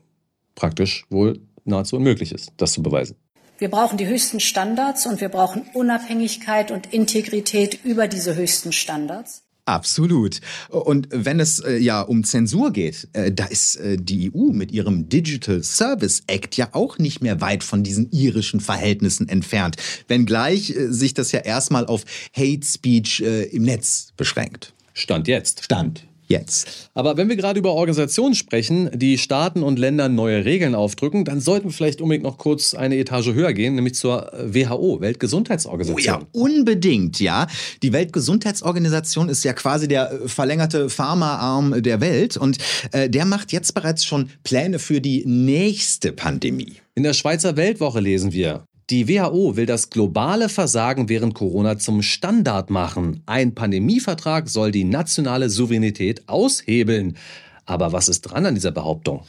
[0.56, 3.16] praktisch wohl nahezu unmöglich ist, das zu beweisen.
[3.58, 9.43] Wir brauchen die höchsten Standards und wir brauchen Unabhängigkeit und Integrität über diese höchsten Standards.
[9.66, 10.41] Absolut.
[10.70, 14.72] Und wenn es äh, ja um Zensur geht, äh, da ist äh, die EU mit
[14.72, 19.78] ihrem Digital Service Act ja auch nicht mehr weit von diesen irischen Verhältnissen entfernt,
[20.08, 24.74] wenngleich äh, sich das ja erstmal auf Hate Speech äh, im Netz beschränkt.
[24.93, 25.64] Stand jetzt.
[25.64, 26.90] Stand jetzt.
[26.94, 31.40] Aber wenn wir gerade über Organisationen sprechen, die Staaten und Ländern neue Regeln aufdrücken, dann
[31.40, 36.16] sollten wir vielleicht unbedingt noch kurz eine Etage höher gehen, nämlich zur WHO, Weltgesundheitsorganisation.
[36.16, 37.48] Oh ja, unbedingt, ja.
[37.84, 42.58] Die Weltgesundheitsorganisation ist ja quasi der verlängerte Pharmaarm der Welt und
[42.92, 46.74] äh, der macht jetzt bereits schon Pläne für die nächste Pandemie.
[46.96, 52.04] In der Schweizer Weltwoche lesen wir, die WHO will das globale Versagen während Corona zum
[52.04, 53.24] Standard machen.
[53.26, 57.18] Ein Pandemievertrag soll die nationale Souveränität aushebeln.
[57.66, 59.24] Aber was ist dran an dieser Behauptung?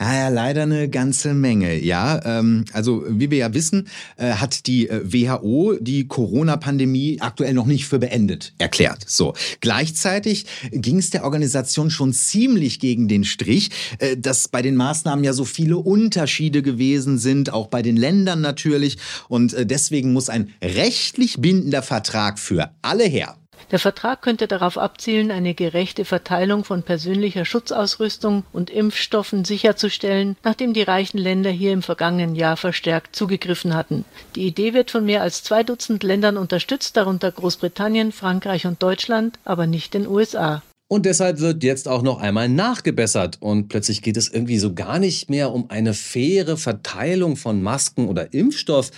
[0.00, 1.78] Ja, ja, leider eine ganze Menge.
[1.78, 7.54] Ja, ähm, also wie wir ja wissen, äh, hat die äh, WHO die Corona-Pandemie aktuell
[7.54, 9.04] noch nicht für beendet erklärt.
[9.06, 14.74] So gleichzeitig ging es der Organisation schon ziemlich gegen den Strich, äh, dass bei den
[14.74, 18.96] Maßnahmen ja so viele Unterschiede gewesen sind, auch bei den Ländern natürlich.
[19.28, 23.36] Und äh, deswegen muss ein rechtlich bindender Vertrag für alle her.
[23.72, 30.74] Der Vertrag könnte darauf abzielen, eine gerechte Verteilung von persönlicher Schutzausrüstung und Impfstoffen sicherzustellen, nachdem
[30.74, 34.04] die reichen Länder hier im vergangenen Jahr verstärkt zugegriffen hatten.
[34.36, 39.38] Die Idee wird von mehr als zwei Dutzend Ländern unterstützt, darunter Großbritannien, Frankreich und Deutschland,
[39.46, 40.62] aber nicht den USA.
[40.92, 43.38] Und deshalb wird jetzt auch noch einmal nachgebessert.
[43.40, 48.08] Und plötzlich geht es irgendwie so gar nicht mehr um eine faire Verteilung von Masken
[48.08, 48.90] oder Impfstoff.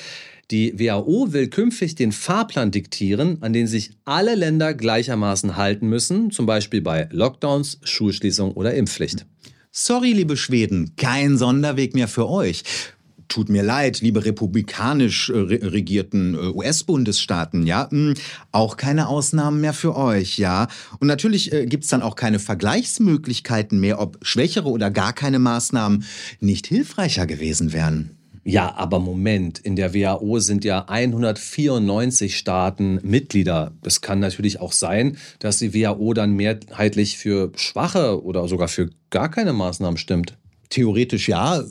[0.51, 6.31] Die WHO will künftig den Fahrplan diktieren, an den sich alle Länder gleichermaßen halten müssen,
[6.31, 9.27] zum Beispiel bei Lockdowns, Schulschließung oder Impfpflicht.
[9.73, 12.63] Sorry, liebe Schweden, kein Sonderweg mehr für euch.
[13.27, 18.15] Tut mir leid, liebe republikanisch äh, regierten äh, US-Bundesstaaten, ja, hm,
[18.53, 20.69] auch keine Ausnahmen mehr für euch, ja.
[21.01, 26.05] Und natürlich äh, gibt's dann auch keine Vergleichsmöglichkeiten mehr, ob schwächere oder gar keine Maßnahmen
[26.39, 28.14] nicht hilfreicher gewesen wären.
[28.45, 33.73] Ja, aber Moment, in der WHO sind ja 194 Staaten Mitglieder.
[33.83, 38.91] Es kann natürlich auch sein, dass die WHO dann mehrheitlich für schwache oder sogar für
[39.09, 40.37] gar keine Maßnahmen stimmt.
[40.69, 41.63] Theoretisch ja,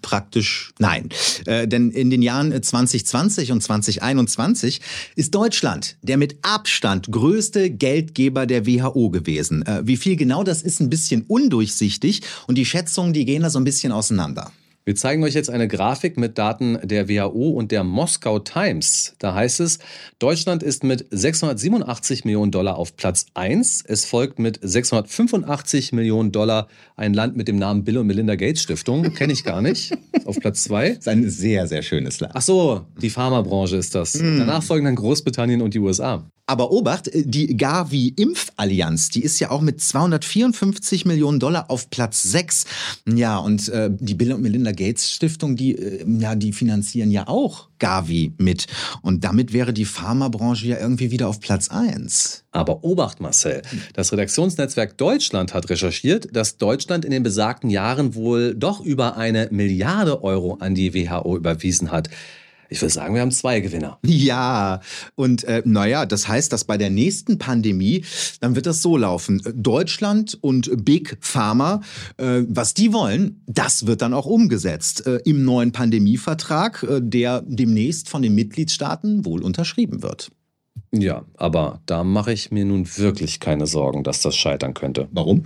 [0.00, 1.08] praktisch nein.
[1.46, 4.80] Äh, denn in den Jahren 2020 und 2021
[5.16, 9.66] ist Deutschland der mit Abstand größte Geldgeber der WHO gewesen.
[9.66, 13.50] Äh, wie viel genau das ist, ein bisschen undurchsichtig und die Schätzungen, die gehen da
[13.50, 14.52] so ein bisschen auseinander.
[14.84, 19.14] Wir zeigen euch jetzt eine Grafik mit Daten der WHO und der Moskau Times.
[19.20, 19.78] Da heißt es,
[20.18, 23.84] Deutschland ist mit 687 Millionen Dollar auf Platz 1.
[23.86, 26.66] Es folgt mit 685 Millionen Dollar
[26.96, 29.14] ein Land mit dem Namen Bill und Melinda Gates Stiftung.
[29.14, 29.96] Kenne ich gar nicht.
[30.24, 30.88] Auf Platz 2.
[30.88, 32.32] Das ist ein sehr, sehr schönes Land.
[32.34, 34.14] Ach so, die Pharmabranche ist das.
[34.14, 34.38] Mm.
[34.38, 36.28] Danach folgen dann Großbritannien und die USA.
[36.46, 42.64] Aber Obacht, die Gavi-Impfallianz, die ist ja auch mit 254 Millionen Dollar auf Platz 6.
[43.08, 47.28] Ja, und äh, die Bill und Melinda Gates Stiftung, die, äh, ja, die finanzieren ja
[47.28, 48.66] auch Gavi mit.
[49.02, 52.44] Und damit wäre die Pharmabranche ja irgendwie wieder auf Platz 1.
[52.50, 53.62] Aber Obacht, Marcel,
[53.94, 59.48] das Redaktionsnetzwerk Deutschland hat recherchiert, dass Deutschland in den besagten Jahren wohl doch über eine
[59.52, 62.10] Milliarde Euro an die WHO überwiesen hat.
[62.72, 63.98] Ich würde sagen, wir haben zwei Gewinner.
[64.04, 64.80] Ja,
[65.14, 68.04] und äh, naja, das heißt, dass bei der nächsten Pandemie,
[68.40, 69.42] dann wird das so laufen.
[69.54, 71.82] Deutschland und Big Pharma,
[72.16, 77.42] äh, was die wollen, das wird dann auch umgesetzt äh, im neuen Pandemievertrag, äh, der
[77.46, 80.30] demnächst von den Mitgliedstaaten wohl unterschrieben wird.
[80.92, 85.08] Ja, aber da mache ich mir nun wirklich keine Sorgen, dass das scheitern könnte.
[85.12, 85.44] Warum?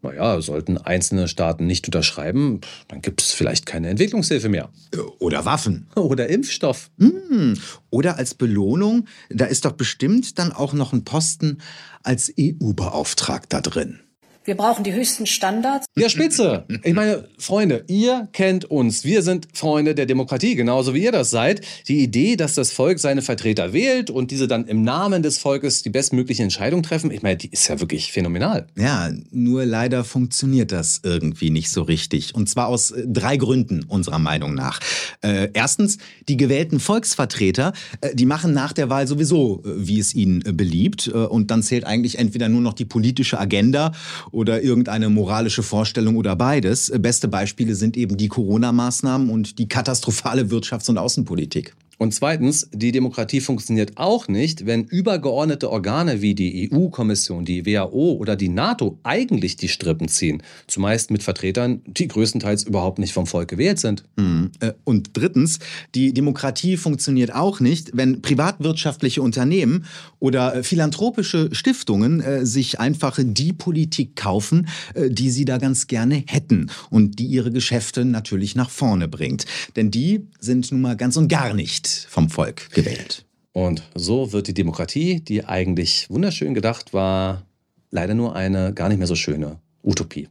[0.00, 4.70] Naja, sollten einzelne Staaten nicht unterschreiben, dann gibt es vielleicht keine Entwicklungshilfe mehr.
[5.18, 5.88] Oder Waffen.
[5.96, 6.90] Oder Impfstoff.
[6.98, 7.54] Hm.
[7.90, 11.58] Oder als Belohnung, da ist doch bestimmt dann auch noch ein Posten
[12.04, 14.00] als EU-Beauftragter drin.
[14.44, 15.84] Wir brauchen die höchsten Standards.
[15.94, 16.64] Ja, spitze.
[16.82, 19.04] Ich meine, Freunde, ihr kennt uns.
[19.04, 21.60] Wir sind Freunde der Demokratie, genauso wie ihr das seid.
[21.86, 25.82] Die Idee, dass das Volk seine Vertreter wählt und diese dann im Namen des Volkes
[25.82, 28.66] die bestmögliche Entscheidung treffen, ich meine, die ist ja wirklich phänomenal.
[28.78, 32.34] Ja, nur leider funktioniert das irgendwie nicht so richtig.
[32.34, 34.80] Und zwar aus äh, drei Gründen unserer Meinung nach.
[35.20, 40.14] Äh, erstens, die gewählten Volksvertreter, äh, die machen nach der Wahl sowieso, äh, wie es
[40.14, 41.08] ihnen äh, beliebt.
[41.08, 43.92] Äh, und dann zählt eigentlich entweder nur noch die politische Agenda
[44.30, 46.92] oder irgendeine moralische Vorstellung oder beides.
[46.98, 51.74] Beste Beispiele sind eben die Corona-Maßnahmen und die katastrophale Wirtschafts- und Außenpolitik.
[51.98, 58.12] Und zweitens, die Demokratie funktioniert auch nicht, wenn übergeordnete Organe wie die EU-Kommission, die WHO
[58.12, 60.42] oder die NATO eigentlich die Strippen ziehen.
[60.68, 64.04] Zumeist mit Vertretern, die größtenteils überhaupt nicht vom Volk gewählt sind.
[64.16, 64.52] Mhm.
[64.84, 65.58] Und drittens,
[65.96, 69.84] die Demokratie funktioniert auch nicht, wenn privatwirtschaftliche Unternehmen
[70.20, 75.88] oder äh, philanthropische Stiftungen äh, sich einfach die Politik kaufen, äh, die sie da ganz
[75.88, 79.46] gerne hätten und die ihre Geschäfte natürlich nach vorne bringt.
[79.74, 83.24] Denn die sind nun mal ganz und gar nicht vom Volk gewählt.
[83.52, 87.46] Und so wird die Demokratie, die eigentlich wunderschön gedacht war,
[87.90, 90.28] leider nur eine gar nicht mehr so schöne Utopie.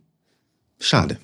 [0.80, 1.18] Schade.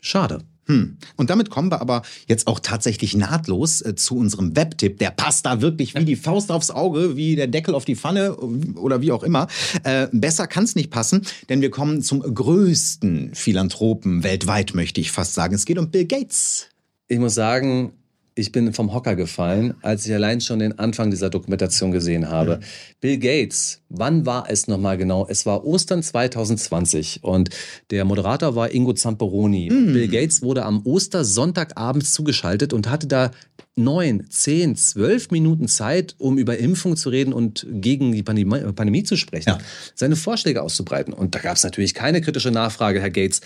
[0.00, 0.44] Schade.
[0.66, 0.98] Hm.
[1.16, 4.98] Und damit kommen wir aber jetzt auch tatsächlich nahtlos äh, zu unserem Webtipp.
[4.98, 8.36] Der passt da wirklich wie die Faust aufs Auge, wie der Deckel auf die Pfanne
[8.36, 9.48] oder wie auch immer.
[9.82, 15.10] Äh, besser kann es nicht passen, denn wir kommen zum größten Philanthropen weltweit, möchte ich
[15.10, 15.54] fast sagen.
[15.54, 16.68] Es geht um Bill Gates.
[17.08, 17.92] Ich muss sagen,
[18.34, 22.56] ich bin vom Hocker gefallen, als ich allein schon den Anfang dieser Dokumentation gesehen habe.
[22.56, 22.60] Mhm.
[23.00, 25.26] Bill Gates, wann war es nochmal genau?
[25.28, 27.50] Es war Ostern 2020 und
[27.90, 29.70] der Moderator war Ingo Zamperoni.
[29.70, 29.92] Mhm.
[29.92, 33.30] Bill Gates wurde am Ostersonntagabend zugeschaltet und hatte da
[33.76, 39.02] neun, zehn, zwölf Minuten Zeit, um über Impfung zu reden und gegen die Pandemie, Pandemie
[39.04, 39.58] zu sprechen, ja.
[39.94, 41.12] seine Vorschläge auszubreiten.
[41.12, 43.40] Und da gab es natürlich keine kritische Nachfrage, Herr Gates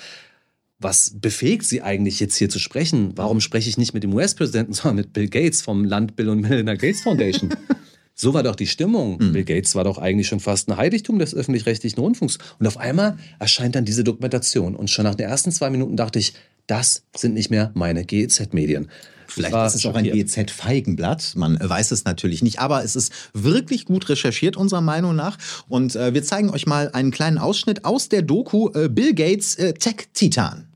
[0.78, 3.12] was befähigt Sie eigentlich jetzt hier zu sprechen?
[3.16, 6.40] Warum spreche ich nicht mit dem US-Präsidenten, sondern mit Bill Gates vom Land Bill und
[6.40, 7.50] Melinda Gates Foundation?
[8.14, 9.18] so war doch die Stimmung.
[9.18, 9.32] Mhm.
[9.32, 12.38] Bill Gates war doch eigentlich schon fast ein Heiligtum des öffentlich-rechtlichen Rundfunks.
[12.58, 14.76] Und auf einmal erscheint dann diese Dokumentation.
[14.76, 16.34] Und schon nach den ersten zwei Minuten dachte ich,
[16.66, 18.88] das sind nicht mehr meine GEZ-Medien.
[19.26, 21.34] Vielleicht ist es auch ein GZ-Feigenblatt.
[21.36, 25.38] Man weiß es natürlich nicht, aber es ist wirklich gut recherchiert, unserer Meinung nach.
[25.68, 29.54] Und äh, wir zeigen euch mal einen kleinen Ausschnitt aus der Doku äh, Bill Gates
[29.56, 30.66] äh, Tech-Titan.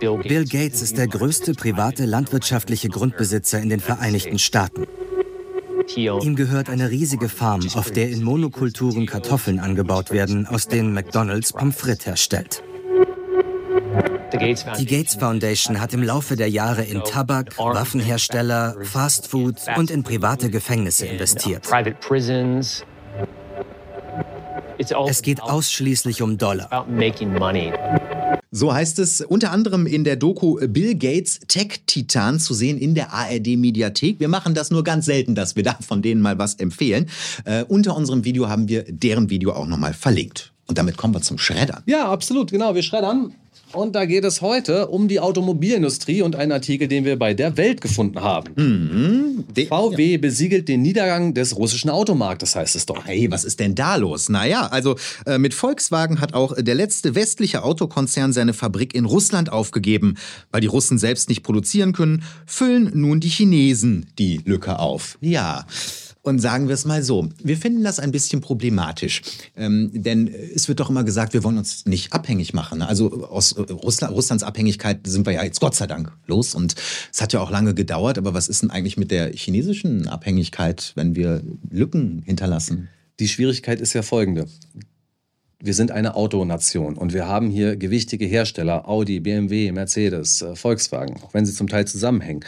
[0.00, 4.86] Bill Gates ist der größte private landwirtschaftliche Grundbesitzer in den Vereinigten Staaten.
[5.96, 11.52] Ihm gehört eine riesige Farm, auf der in Monokulturen Kartoffeln angebaut werden, aus denen McDonald's
[11.52, 12.62] Pommes frites herstellt.
[14.32, 20.50] Die Gates Foundation hat im Laufe der Jahre in Tabak, Waffenhersteller, Fastfood und in private
[20.50, 21.68] Gefängnisse investiert.
[25.06, 26.86] Es geht ausschließlich um Dollar.
[28.54, 33.12] So heißt es unter anderem in der Doku Bill Gates Tech-Titan zu sehen in der
[33.12, 34.20] ARD-Mediathek.
[34.20, 37.08] Wir machen das nur ganz selten, dass wir da von denen mal was empfehlen.
[37.44, 40.52] Äh, unter unserem Video haben wir deren Video auch nochmal verlinkt.
[40.66, 41.82] Und damit kommen wir zum Schreddern.
[41.86, 42.74] Ja, absolut, genau.
[42.74, 43.34] Wir schreddern.
[43.72, 47.56] Und da geht es heute um die Automobilindustrie und einen Artikel, den wir bei der
[47.56, 48.52] Welt gefunden haben.
[48.56, 49.44] Mhm.
[49.68, 50.18] VW ja.
[50.18, 53.06] besiegelt den Niedergang des russischen Automarktes, heißt es doch.
[53.06, 54.28] Hey, was ist denn da los?
[54.28, 54.96] Naja, also
[55.26, 60.16] äh, mit Volkswagen hat auch der letzte westliche Autokonzern seine Fabrik in Russland aufgegeben.
[60.50, 65.16] Weil die Russen selbst nicht produzieren können, füllen nun die Chinesen die Lücke auf.
[65.20, 65.66] Ja.
[66.24, 69.22] Und sagen wir es mal so, wir finden das ein bisschen problematisch.
[69.56, 72.80] Ähm, denn es wird doch immer gesagt, wir wollen uns nicht abhängig machen.
[72.80, 76.54] Also aus Russland, Russlands Abhängigkeit sind wir ja jetzt Gott sei Dank los.
[76.54, 76.76] Und
[77.12, 78.18] es hat ja auch lange gedauert.
[78.18, 82.88] Aber was ist denn eigentlich mit der chinesischen Abhängigkeit, wenn wir Lücken hinterlassen?
[83.18, 84.46] Die Schwierigkeit ist ja folgende.
[85.58, 91.20] Wir sind eine Autonation und wir haben hier gewichtige Hersteller, Audi, BMW, Mercedes, äh, Volkswagen,
[91.22, 92.44] auch wenn sie zum Teil zusammenhängen.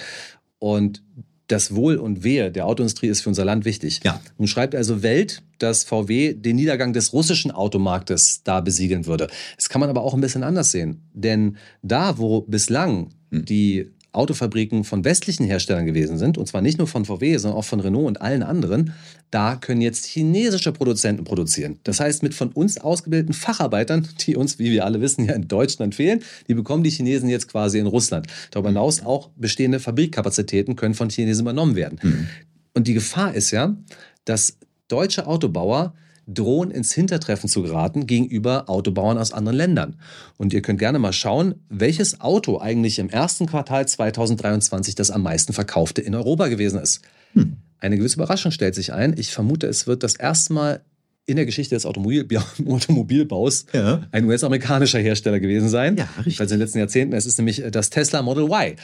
[0.58, 1.02] Und
[1.46, 4.00] das Wohl und Wehe der Autoindustrie ist für unser Land wichtig.
[4.02, 4.20] Ja.
[4.38, 9.28] Nun schreibt also Welt, dass VW den Niedergang des russischen Automarktes da besiegeln würde.
[9.56, 11.02] Das kann man aber auch ein bisschen anders sehen.
[11.12, 13.44] Denn da, wo bislang hm.
[13.44, 17.64] die Autofabriken von westlichen Herstellern gewesen sind, und zwar nicht nur von VW, sondern auch
[17.64, 18.92] von Renault und allen anderen,
[19.30, 21.80] da können jetzt chinesische Produzenten produzieren.
[21.84, 25.48] Das heißt, mit von uns ausgebildeten Facharbeitern, die uns, wie wir alle wissen, ja in
[25.48, 28.26] Deutschland fehlen, die bekommen die Chinesen jetzt quasi in Russland.
[28.50, 31.98] Darüber hinaus auch bestehende Fabrikkapazitäten können von Chinesen übernommen werden.
[32.02, 32.28] Mhm.
[32.74, 33.76] Und die Gefahr ist ja,
[34.24, 34.58] dass
[34.88, 35.94] deutsche Autobauer
[36.26, 39.96] drohen ins Hintertreffen zu geraten gegenüber Autobauern aus anderen Ländern.
[40.36, 45.22] Und ihr könnt gerne mal schauen, welches Auto eigentlich im ersten Quartal 2023 das am
[45.22, 47.02] meisten verkaufte in Europa gewesen ist.
[47.34, 47.56] Hm.
[47.78, 49.14] Eine gewisse Überraschung stellt sich ein.
[49.18, 50.80] Ich vermute, es wird das erste Mal
[51.26, 52.26] in der Geschichte des Automobil
[52.66, 54.02] Automobilbaus ja.
[54.12, 55.96] ein US-amerikanischer Hersteller gewesen sein.
[55.96, 56.40] Ja, richtig.
[56.40, 57.14] Also in den letzten Jahrzehnten.
[57.14, 58.76] Es ist nämlich das Tesla Model Y.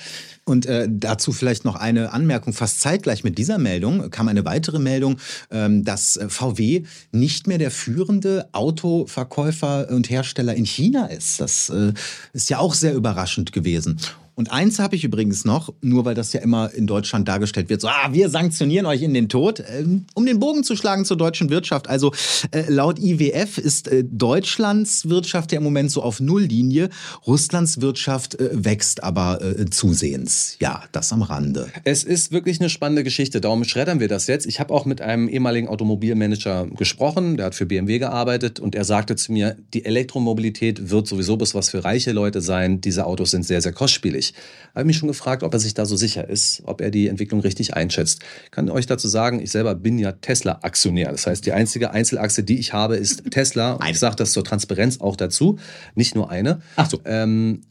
[0.44, 2.52] Und äh, dazu vielleicht noch eine Anmerkung.
[2.52, 5.18] Fast zeitgleich mit dieser Meldung kam eine weitere Meldung,
[5.50, 11.40] ähm, dass äh, VW nicht mehr der führende Autoverkäufer und Hersteller in China ist.
[11.40, 11.92] Das äh,
[12.32, 14.00] ist ja auch sehr überraschend gewesen.
[14.40, 17.82] Und eins habe ich übrigens noch, nur weil das ja immer in Deutschland dargestellt wird,
[17.82, 19.84] so, ah, wir sanktionieren euch in den Tod, äh,
[20.14, 21.90] um den Bogen zu schlagen zur deutschen Wirtschaft.
[21.90, 22.14] Also
[22.50, 26.88] äh, laut IWF ist äh, Deutschlands Wirtschaft ja im Moment so auf Nulllinie.
[27.26, 30.56] Russlands Wirtschaft äh, wächst aber zusehends.
[30.58, 31.68] Ja, das am Rande.
[31.84, 34.46] Es ist wirklich eine spannende Geschichte, darum schreddern wir das jetzt.
[34.46, 38.84] Ich habe auch mit einem ehemaligen Automobilmanager gesprochen, der hat für BMW gearbeitet und er
[38.84, 42.80] sagte zu mir, die Elektromobilität wird sowieso bis was für reiche Leute sein.
[42.80, 44.29] Diese Autos sind sehr, sehr kostspielig.
[44.30, 47.08] Ich habe mich schon gefragt, ob er sich da so sicher ist, ob er die
[47.08, 48.20] Entwicklung richtig einschätzt.
[48.44, 51.10] Ich kann euch dazu sagen, ich selber bin ja Tesla-Aktionär.
[51.10, 53.78] Das heißt, die einzige Einzelachse, die ich habe, ist Tesla.
[53.90, 55.58] Ich sage das zur Transparenz auch dazu.
[55.94, 56.60] Nicht nur eine.
[56.76, 57.00] Ach so.
[57.04, 57.62] Ähm,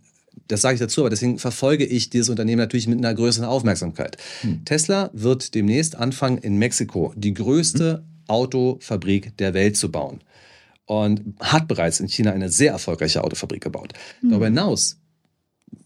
[0.47, 4.17] das sage ich dazu, aber deswegen verfolge ich dieses Unternehmen natürlich mit einer größeren Aufmerksamkeit.
[4.41, 4.65] Hm.
[4.65, 8.03] Tesla wird demnächst anfangen, in Mexiko die größte hm.
[8.27, 10.21] Autofabrik der Welt zu bauen.
[10.85, 13.93] Und hat bereits in China eine sehr erfolgreiche Autofabrik gebaut.
[14.21, 14.31] Hm.
[14.31, 14.97] Darüber hinaus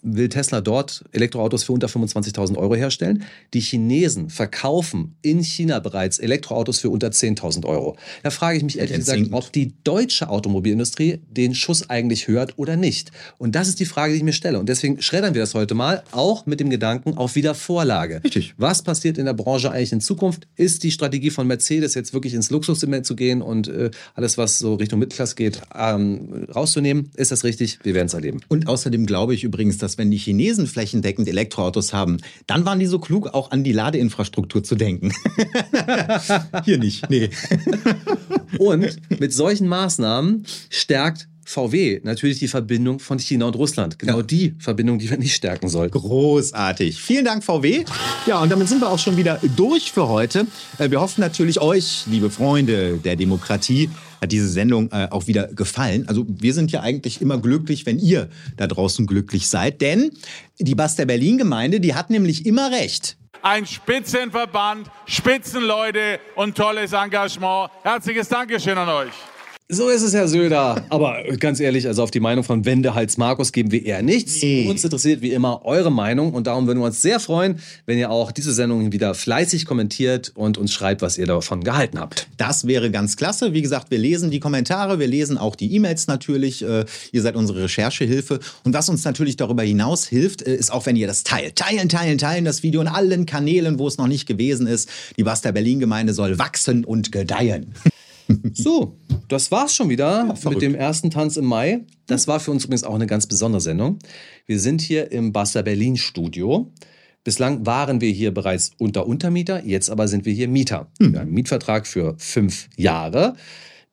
[0.04, 3.24] will Tesla dort Elektroautos für unter 25.000 Euro herstellen.
[3.54, 7.98] Die Chinesen verkaufen in China bereits Elektroautos für unter 10.000 Euro.
[8.22, 12.76] Da frage ich mich ehrlich gesagt, ob die deutsche Automobilindustrie den Schuss eigentlich hört oder
[12.76, 13.12] nicht.
[13.38, 14.60] Und das ist die Frage, die ich mir stelle.
[14.60, 18.22] Und deswegen schreddern wir das heute mal, auch mit dem Gedanken auf Wiedervorlage.
[18.24, 18.54] Richtig.
[18.58, 20.48] Was passiert in der Branche eigentlich in Zukunft?
[20.56, 24.60] Ist die Strategie von Mercedes jetzt wirklich ins Luxussegment zu gehen und äh, alles, was
[24.60, 27.10] so Richtung Mittelklasse geht, ähm, rauszunehmen?
[27.16, 27.80] Ist das richtig?
[27.84, 28.42] Wir werden es erleben.
[28.50, 32.18] Und außerdem glaube ich übrigens, dass wenn die Chinesen flächendeckend Elektroautos haben,
[32.48, 35.12] dann waren die so klug, auch an die Ladeinfrastruktur zu denken.
[36.66, 37.30] Hier nicht, nee.
[38.58, 44.00] Und mit solchen Maßnahmen stärkt VW natürlich die Verbindung von China und Russland.
[44.00, 44.24] Genau ja.
[44.24, 45.98] die Verbindung, die wir nicht stärken sollten.
[46.00, 47.02] Großartig.
[47.02, 47.84] Vielen Dank, VW.
[48.26, 50.48] Ja, und damit sind wir auch schon wieder durch für heute.
[50.78, 53.90] Äh, wir hoffen natürlich euch, liebe Freunde der Demokratie,
[54.24, 56.06] hat diese Sendung äh, auch wieder gefallen.
[56.08, 59.82] Also wir sind ja eigentlich immer glücklich, wenn ihr da draußen glücklich seid.
[59.82, 60.12] Denn
[60.60, 67.70] die Baster Berlin Gemeinde, die hat nämlich immer recht ein Spitzenverband, Spitzenleute und tolles Engagement.
[67.84, 69.33] Herzliches Dankeschön an euch.
[69.74, 70.86] So ist es, Herr Söder.
[70.90, 74.40] Aber ganz ehrlich, also auf die Meinung von Wendehals Markus geben wir eher nichts.
[74.40, 74.68] Nee.
[74.70, 77.56] Uns interessiert wie immer eure Meinung und darum würden wir uns sehr freuen,
[77.88, 82.00] wenn ihr auch diese Sendung wieder fleißig kommentiert und uns schreibt, was ihr davon gehalten
[82.00, 82.28] habt.
[82.38, 83.54] Das wäre ganz klasse.
[83.54, 86.62] Wie gesagt, wir lesen die Kommentare, wir lesen auch die E-Mails natürlich.
[86.64, 88.42] Äh, ihr seid unsere Recherchehilfe.
[88.64, 91.56] Und was uns natürlich darüber hinaus hilft, äh, ist auch, wenn ihr das teilt.
[91.56, 94.88] Teilen, teilen, teilen das Video in allen Kanälen, wo es noch nicht gewesen ist.
[95.18, 97.74] Die Basta Berlin Gemeinde soll wachsen und gedeihen.
[98.52, 98.98] So,
[99.30, 101.82] das war's schon wieder ja, mit dem ersten Tanz im Mai.
[102.08, 104.00] Das war für uns übrigens auch eine ganz besondere Sendung.
[104.46, 106.72] Wir sind hier im Basta Berlin Studio.
[107.24, 110.92] Bislang waren wir hier bereits unter Untermieter, jetzt aber sind wir hier Mieter.
[111.00, 111.14] Hm.
[111.14, 113.36] Wir haben einen Mietvertrag für fünf Jahre.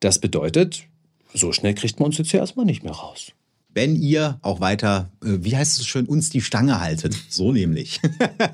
[0.01, 0.85] Das bedeutet,
[1.33, 3.33] so schnell kriegt man uns jetzt hier erstmal nicht mehr raus
[3.75, 7.17] wenn ihr auch weiter, äh, wie heißt es schön, uns die Stange haltet.
[7.29, 8.01] So nämlich.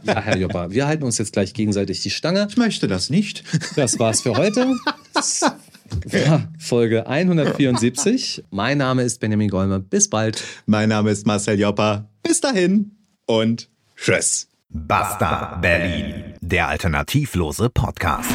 [0.04, 2.46] ja, Herr Joppa, wir halten uns jetzt gleich gegenseitig die Stange.
[2.50, 3.44] Ich möchte das nicht.
[3.76, 4.74] Das war's für heute.
[6.10, 8.44] Ja, Folge 174.
[8.50, 9.78] Mein Name ist Benjamin Golmer.
[9.80, 10.42] Bis bald.
[10.66, 12.08] Mein Name ist Marcel Joppa.
[12.22, 14.48] Bis dahin und tschüss.
[14.68, 18.30] Basta Berlin, der alternativlose Podcast.